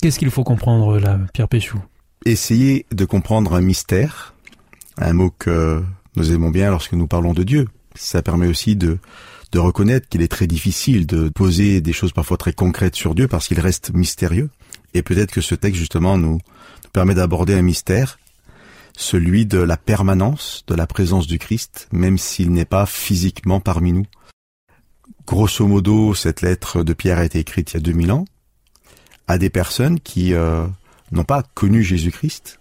Qu'est-ce 0.00 0.18
qu'il 0.18 0.30
faut 0.30 0.42
comprendre 0.42 0.98
là, 0.98 1.20
Pierre 1.34 1.48
Péchou? 1.48 1.78
Essayez 2.24 2.86
de 2.90 3.04
comprendre 3.04 3.52
un 3.52 3.60
mystère, 3.60 4.32
un 4.96 5.12
mot 5.12 5.34
que 5.38 5.82
nous 6.16 6.32
aimons 6.32 6.48
bien 6.48 6.70
lorsque 6.70 6.94
nous 6.94 7.06
parlons 7.06 7.34
de 7.34 7.42
Dieu. 7.42 7.68
Ça 7.94 8.22
permet 8.22 8.46
aussi 8.46 8.74
de, 8.74 8.96
de 9.52 9.58
reconnaître 9.58 10.08
qu'il 10.08 10.22
est 10.22 10.28
très 10.28 10.46
difficile 10.46 11.06
de 11.06 11.28
poser 11.28 11.82
des 11.82 11.92
choses 11.92 12.12
parfois 12.12 12.38
très 12.38 12.54
concrètes 12.54 12.96
sur 12.96 13.14
Dieu 13.14 13.28
parce 13.28 13.48
qu'il 13.48 13.60
reste 13.60 13.92
mystérieux. 13.92 14.48
Et 14.94 15.02
peut-être 15.02 15.32
que 15.32 15.40
ce 15.40 15.54
texte 15.54 15.78
justement 15.78 16.18
nous, 16.18 16.38
permet 16.92 17.14
d'aborder 17.14 17.54
un 17.54 17.62
mystère, 17.62 18.18
celui 18.96 19.46
de 19.46 19.58
la 19.58 19.76
permanence 19.76 20.64
de 20.66 20.74
la 20.74 20.86
présence 20.86 21.26
du 21.26 21.38
Christ, 21.38 21.88
même 21.92 22.18
s'il 22.18 22.52
n'est 22.52 22.64
pas 22.64 22.86
physiquement 22.86 23.60
parmi 23.60 23.92
nous. 23.92 24.06
Grosso 25.26 25.66
modo, 25.66 26.14
cette 26.14 26.42
lettre 26.42 26.82
de 26.82 26.92
Pierre 26.92 27.18
a 27.18 27.24
été 27.24 27.38
écrite 27.38 27.72
il 27.72 27.74
y 27.74 27.76
a 27.78 27.80
2000 27.80 28.12
ans 28.12 28.24
à 29.28 29.38
des 29.38 29.50
personnes 29.50 30.00
qui 30.00 30.34
euh, 30.34 30.66
n'ont 31.12 31.24
pas 31.24 31.44
connu 31.54 31.84
Jésus-Christ. 31.84 32.58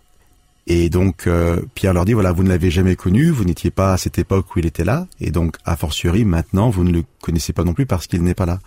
Et 0.67 0.89
donc 0.89 1.25
euh, 1.25 1.61
Pierre 1.73 1.93
leur 1.93 2.05
dit, 2.05 2.13
voilà, 2.13 2.31
vous 2.31 2.43
ne 2.43 2.49
l'avez 2.49 2.69
jamais 2.69 2.95
connu, 2.95 3.31
vous 3.31 3.43
n'étiez 3.43 3.71
pas 3.71 3.93
à 3.93 3.97
cette 3.97 4.19
époque 4.19 4.55
où 4.55 4.59
il 4.59 4.67
était 4.67 4.83
là, 4.83 5.07
et 5.19 5.31
donc 5.31 5.57
a 5.65 5.75
fortiori 5.75 6.25
maintenant 6.25 6.69
vous 6.69 6.83
ne 6.83 6.91
le 6.91 7.03
connaissez 7.21 7.53
pas 7.53 7.63
non 7.63 7.73
plus 7.73 7.87
parce 7.87 8.05
qu'il 8.05 8.21
n'est 8.21 8.35
pas 8.35 8.45
là. 8.45 8.59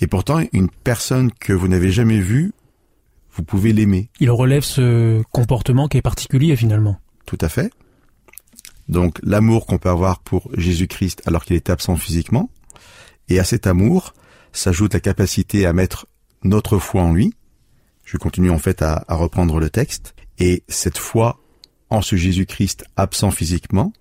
Et 0.00 0.06
pourtant, 0.06 0.40
une 0.52 0.70
personne 0.70 1.30
que 1.32 1.52
vous 1.52 1.68
n'avez 1.68 1.90
jamais 1.90 2.20
vue 2.20 2.52
vous 3.38 3.44
pouvez 3.44 3.72
l'aimer. 3.72 4.10
Il 4.18 4.30
relève 4.30 4.62
ce 4.62 5.22
comportement 5.30 5.86
qui 5.88 5.96
est 5.96 6.02
particulier 6.02 6.56
finalement. 6.56 6.98
Tout 7.24 7.38
à 7.40 7.48
fait. 7.48 7.72
Donc 8.88 9.18
l'amour 9.22 9.66
qu'on 9.66 9.78
peut 9.78 9.88
avoir 9.88 10.18
pour 10.20 10.50
Jésus-Christ 10.56 11.22
alors 11.24 11.44
qu'il 11.44 11.54
est 11.56 11.70
absent 11.70 11.96
physiquement, 11.96 12.50
et 13.28 13.38
à 13.38 13.44
cet 13.44 13.66
amour 13.66 14.12
s'ajoute 14.52 14.94
la 14.94 15.00
capacité 15.00 15.66
à 15.66 15.72
mettre 15.72 16.06
notre 16.42 16.78
foi 16.78 17.02
en 17.02 17.12
lui. 17.12 17.32
Je 18.04 18.16
continue 18.16 18.50
en 18.50 18.58
fait 18.58 18.82
à, 18.82 19.04
à 19.06 19.14
reprendre 19.14 19.60
le 19.60 19.70
texte. 19.70 20.14
Et 20.38 20.64
cette 20.68 20.98
foi 20.98 21.38
en 21.90 22.02
ce 22.02 22.16
Jésus-Christ 22.16 22.84
absent 22.96 23.30
physiquement 23.30 23.92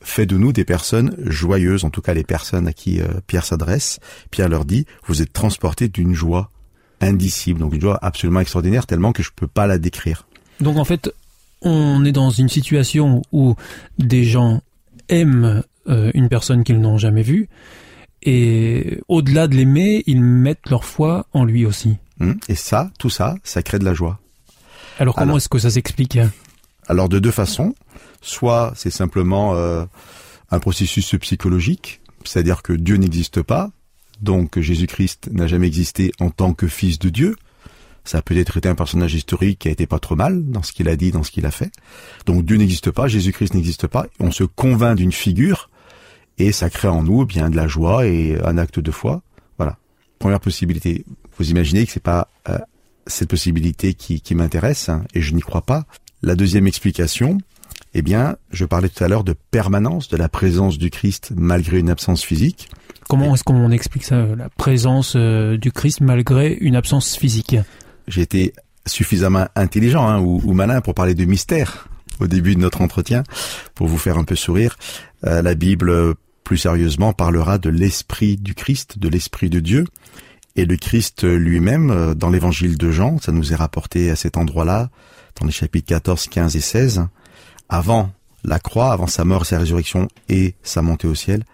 fait 0.00 0.26
de 0.26 0.36
nous 0.36 0.52
des 0.52 0.64
personnes 0.64 1.16
joyeuses, 1.24 1.84
en 1.84 1.90
tout 1.90 2.02
cas 2.02 2.14
les 2.14 2.24
personnes 2.24 2.68
à 2.68 2.72
qui 2.72 3.00
euh, 3.00 3.08
Pierre 3.26 3.44
s'adresse. 3.44 3.98
Pierre 4.30 4.48
leur 4.48 4.64
dit, 4.64 4.86
vous 5.06 5.22
êtes 5.22 5.32
transportés 5.32 5.88
d'une 5.88 6.14
joie 6.14 6.50
indicible, 7.00 7.60
donc 7.60 7.74
une 7.74 7.80
joie 7.80 7.98
absolument 8.02 8.40
extraordinaire, 8.40 8.86
tellement 8.86 9.12
que 9.12 9.22
je 9.22 9.30
peux 9.34 9.46
pas 9.46 9.66
la 9.66 9.78
décrire. 9.78 10.26
Donc 10.60 10.76
en 10.76 10.84
fait, 10.84 11.12
on 11.62 12.04
est 12.04 12.12
dans 12.12 12.30
une 12.30 12.48
situation 12.48 13.22
où 13.32 13.54
des 13.98 14.24
gens 14.24 14.60
aiment 15.08 15.62
euh, 15.88 16.10
une 16.14 16.28
personne 16.28 16.64
qu'ils 16.64 16.80
n'ont 16.80 16.98
jamais 16.98 17.22
vue, 17.22 17.48
et 18.22 19.00
au-delà 19.08 19.46
de 19.46 19.54
l'aimer, 19.54 20.02
ils 20.06 20.22
mettent 20.22 20.68
leur 20.70 20.84
foi 20.84 21.26
en 21.32 21.44
lui 21.44 21.64
aussi. 21.64 21.96
Hum, 22.20 22.38
et 22.48 22.56
ça, 22.56 22.90
tout 22.98 23.10
ça, 23.10 23.36
ça 23.44 23.62
crée 23.62 23.78
de 23.78 23.84
la 23.84 23.94
joie. 23.94 24.18
Alors 24.98 25.14
comment 25.14 25.36
est-ce 25.36 25.48
que 25.48 25.58
ça 25.58 25.70
s'explique 25.70 26.18
Alors 26.88 27.08
de 27.08 27.18
deux 27.18 27.30
façons. 27.30 27.74
Soit 28.20 28.72
c'est 28.74 28.90
simplement 28.90 29.54
euh, 29.54 29.84
un 30.50 30.58
processus 30.58 31.14
psychologique, 31.20 32.00
c'est-à-dire 32.24 32.62
que 32.62 32.72
Dieu 32.72 32.96
n'existe 32.96 33.42
pas, 33.42 33.70
donc 34.20 34.58
Jésus-Christ 34.58 35.28
n'a 35.32 35.46
jamais 35.46 35.66
existé 35.66 36.12
en 36.20 36.30
tant 36.30 36.52
que 36.54 36.66
fils 36.66 36.98
de 36.98 37.08
Dieu. 37.08 37.36
Ça 38.04 38.18
a 38.18 38.22
peut-être 38.22 38.56
été 38.56 38.68
un 38.68 38.74
personnage 38.74 39.14
historique 39.14 39.58
qui 39.60 39.68
a 39.68 39.70
été 39.70 39.86
pas 39.86 39.98
trop 39.98 40.16
mal 40.16 40.42
dans 40.46 40.62
ce 40.62 40.72
qu'il 40.72 40.88
a 40.88 40.96
dit, 40.96 41.10
dans 41.10 41.22
ce 41.22 41.30
qu'il 41.30 41.44
a 41.44 41.50
fait. 41.50 41.70
Donc 42.24 42.44
Dieu 42.44 42.56
n'existe 42.56 42.90
pas, 42.90 43.06
Jésus-Christ 43.06 43.54
n'existe 43.54 43.86
pas. 43.86 44.06
On 44.18 44.30
se 44.30 44.44
convainc 44.44 44.96
d'une 44.96 45.12
figure 45.12 45.68
et 46.38 46.52
ça 46.52 46.70
crée 46.70 46.88
en 46.88 47.02
nous 47.02 47.26
bien 47.26 47.50
de 47.50 47.56
la 47.56 47.68
joie 47.68 48.06
et 48.06 48.38
un 48.42 48.56
acte 48.56 48.78
de 48.78 48.90
foi. 48.90 49.22
Voilà. 49.58 49.76
Première 50.18 50.40
possibilité. 50.40 51.04
Vous 51.36 51.50
imaginez 51.50 51.84
que 51.84 51.92
c'est 51.92 52.02
pas 52.02 52.28
euh, 52.48 52.58
cette 53.06 53.28
possibilité 53.28 53.94
qui, 53.94 54.20
qui 54.20 54.34
m'intéresse 54.34 54.88
hein, 54.88 55.04
et 55.14 55.20
je 55.20 55.34
n'y 55.34 55.42
crois 55.42 55.62
pas. 55.62 55.84
La 56.22 56.34
deuxième 56.34 56.66
explication, 56.66 57.38
eh 57.94 58.02
bien, 58.02 58.36
je 58.50 58.64
parlais 58.64 58.88
tout 58.88 59.04
à 59.04 59.08
l'heure 59.08 59.24
de 59.24 59.34
permanence 59.50 60.08
de 60.08 60.16
la 60.16 60.28
présence 60.28 60.78
du 60.78 60.90
Christ 60.90 61.32
malgré 61.36 61.78
une 61.78 61.90
absence 61.90 62.22
physique. 62.22 62.68
Comment 63.08 63.34
est-ce 63.34 63.42
qu'on 63.42 63.70
explique 63.70 64.04
ça, 64.04 64.26
la 64.36 64.50
présence 64.50 65.14
euh, 65.16 65.56
du 65.56 65.72
Christ 65.72 66.02
malgré 66.02 66.52
une 66.52 66.76
absence 66.76 67.16
physique 67.16 67.56
J'ai 68.06 68.20
été 68.20 68.52
suffisamment 68.84 69.46
intelligent 69.56 70.06
hein, 70.06 70.20
ou, 70.20 70.42
ou, 70.44 70.52
malin 70.52 70.82
pour 70.82 70.92
parler 70.92 71.14
de 71.14 71.24
mystère 71.24 71.88
au 72.20 72.26
début 72.26 72.54
de 72.54 72.60
notre 72.60 72.82
entretien, 72.82 73.22
pour 73.74 73.86
vous 73.86 73.96
faire 73.96 74.18
un 74.18 74.24
peu 74.24 74.34
sourire. 74.34 74.76
Euh, 75.24 75.40
la 75.40 75.54
Bible, 75.54 76.14
plus 76.44 76.58
sérieusement, 76.58 77.14
parlera 77.14 77.56
de 77.56 77.70
l'esprit 77.70 78.36
du 78.36 78.54
Christ, 78.54 78.98
de 78.98 79.08
l'esprit 79.08 79.48
de 79.48 79.60
Dieu. 79.60 79.86
Et 80.56 80.66
le 80.66 80.76
Christ 80.76 81.24
lui-même, 81.24 81.90
euh, 81.90 82.14
dans 82.14 82.28
l'évangile 82.28 82.76
de 82.76 82.90
Jean, 82.90 83.18
ça 83.18 83.32
nous 83.32 83.54
est 83.54 83.56
rapporté 83.56 84.10
à 84.10 84.16
cet 84.16 84.36
endroit-là, 84.36 84.90
dans 85.40 85.46
les 85.46 85.52
chapitres 85.52 85.86
14, 85.86 86.28
15 86.28 86.56
et 86.56 86.60
16, 86.60 87.06
avant 87.70 88.10
la 88.44 88.58
croix, 88.58 88.92
avant 88.92 89.06
sa 89.06 89.24
mort, 89.24 89.46
sa 89.46 89.58
résurrection 89.58 90.08
et 90.28 90.56
sa 90.62 90.82
montée 90.82 91.08
au 91.08 91.14
ciel, 91.14 91.44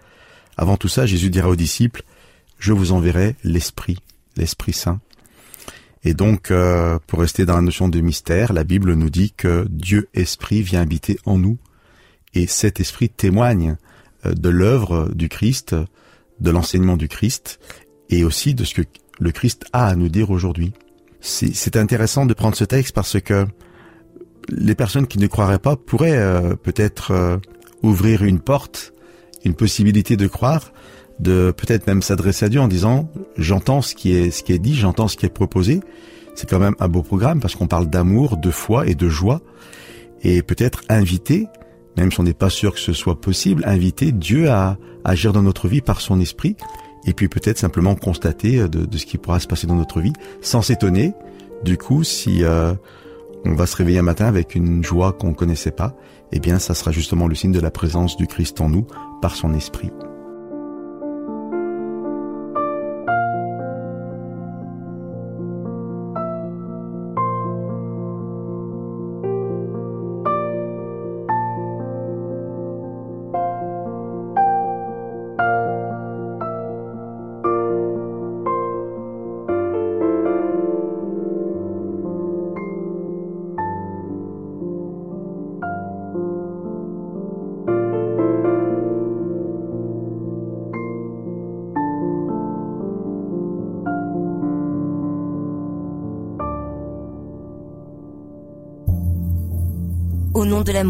avant 0.57 0.77
tout 0.77 0.87
ça, 0.87 1.05
Jésus 1.05 1.29
dira 1.29 1.49
aux 1.49 1.55
disciples, 1.55 2.03
je 2.59 2.73
vous 2.73 2.91
enverrai 2.91 3.35
l'Esprit, 3.43 3.97
l'Esprit 4.37 4.73
Saint. 4.73 4.99
Et 6.03 6.13
donc, 6.13 6.51
euh, 6.51 6.99
pour 7.07 7.19
rester 7.19 7.45
dans 7.45 7.55
la 7.55 7.61
notion 7.61 7.89
de 7.89 7.99
mystère, 7.99 8.53
la 8.53 8.63
Bible 8.63 8.93
nous 8.93 9.09
dit 9.09 9.33
que 9.35 9.65
Dieu 9.69 10.07
Esprit 10.13 10.61
vient 10.61 10.81
habiter 10.81 11.17
en 11.25 11.37
nous. 11.37 11.57
Et 12.33 12.47
cet 12.47 12.79
Esprit 12.79 13.09
témoigne 13.09 13.75
euh, 14.25 14.33
de 14.33 14.49
l'œuvre 14.49 15.11
du 15.13 15.29
Christ, 15.29 15.75
de 16.39 16.51
l'enseignement 16.51 16.95
du 16.95 17.07
Christ, 17.07 17.59
et 18.09 18.23
aussi 18.23 18.53
de 18.53 18.63
ce 18.63 18.75
que 18.75 18.81
le 19.19 19.31
Christ 19.31 19.65
a 19.73 19.87
à 19.87 19.95
nous 19.95 20.09
dire 20.09 20.29
aujourd'hui. 20.29 20.73
C'est 21.21 21.75
intéressant 21.75 22.27
de 22.27 22.35
prendre 22.35 22.55
ce 22.55 22.65
texte 22.65 22.93
parce 22.93 23.19
que 23.19 23.47
les 24.49 24.75
personnes 24.75 25.07
qui 25.07 25.17
ne 25.17 25.25
croiraient 25.25 25.57
pas 25.57 25.75
pourraient 25.75 26.19
euh, 26.19 26.55
peut-être 26.55 27.39
ouvrir 27.81 28.23
une 28.23 28.39
porte 28.39 28.93
une 29.45 29.55
possibilité 29.55 30.17
de 30.17 30.27
croire, 30.27 30.73
de 31.19 31.53
peut-être 31.55 31.87
même 31.87 32.01
s'adresser 32.01 32.45
à 32.45 32.49
Dieu 32.49 32.59
en 32.59 32.67
disant 32.67 33.09
j'entends 33.37 33.81
ce 33.81 33.95
qui 33.95 34.11
est 34.11 34.31
ce 34.31 34.43
qui 34.43 34.51
est 34.53 34.59
dit, 34.59 34.75
j'entends 34.75 35.07
ce 35.07 35.15
qui 35.15 35.25
est 35.25 35.29
proposé. 35.29 35.79
C'est 36.35 36.49
quand 36.49 36.59
même 36.59 36.75
un 36.79 36.89
beau 36.89 37.01
programme 37.01 37.39
parce 37.39 37.55
qu'on 37.55 37.67
parle 37.67 37.87
d'amour, 37.87 38.37
de 38.37 38.51
foi 38.51 38.87
et 38.87 38.95
de 38.95 39.07
joie. 39.07 39.41
Et 40.21 40.41
peut-être 40.41 40.81
inviter, 40.89 41.47
même 41.95 42.11
si 42.11 42.19
on 42.19 42.23
n'est 42.23 42.33
pas 42.33 42.49
sûr 42.49 42.73
que 42.73 42.79
ce 42.79 42.91
soit 42.91 43.21
possible, 43.21 43.63
inviter 43.65 44.11
Dieu 44.11 44.49
à, 44.49 44.77
agir 45.05 45.31
dans 45.31 45.43
notre 45.43 45.67
vie 45.67 45.81
par 45.81 46.01
son 46.01 46.19
esprit. 46.19 46.57
Et 47.05 47.13
puis 47.13 47.29
peut-être 47.29 47.59
simplement 47.59 47.95
constater 47.95 48.67
de, 48.67 48.85
de, 48.85 48.97
ce 48.97 49.05
qui 49.05 49.17
pourra 49.17 49.39
se 49.39 49.47
passer 49.47 49.67
dans 49.67 49.75
notre 49.75 50.01
vie 50.01 50.13
sans 50.41 50.61
s'étonner. 50.61 51.13
Du 51.63 51.77
coup 51.77 52.03
si 52.03 52.43
euh, 52.43 52.73
on 53.45 53.53
va 53.53 53.65
se 53.65 53.75
réveiller 53.75 53.99
un 53.99 54.03
matin 54.03 54.25
avec 54.25 54.55
une 54.55 54.83
joie 54.83 55.13
qu'on 55.13 55.29
ne 55.29 55.33
connaissait 55.33 55.71
pas, 55.71 55.95
eh 56.31 56.39
bien 56.39 56.59
ça 56.59 56.73
sera 56.73 56.91
justement 56.91 57.27
le 57.27 57.35
signe 57.35 57.51
de 57.51 57.59
la 57.59 57.71
présence 57.71 58.17
du 58.17 58.27
Christ 58.27 58.59
en 58.61 58.69
nous 58.69 58.87
par 59.21 59.35
son 59.35 59.53
esprit. 59.53 59.91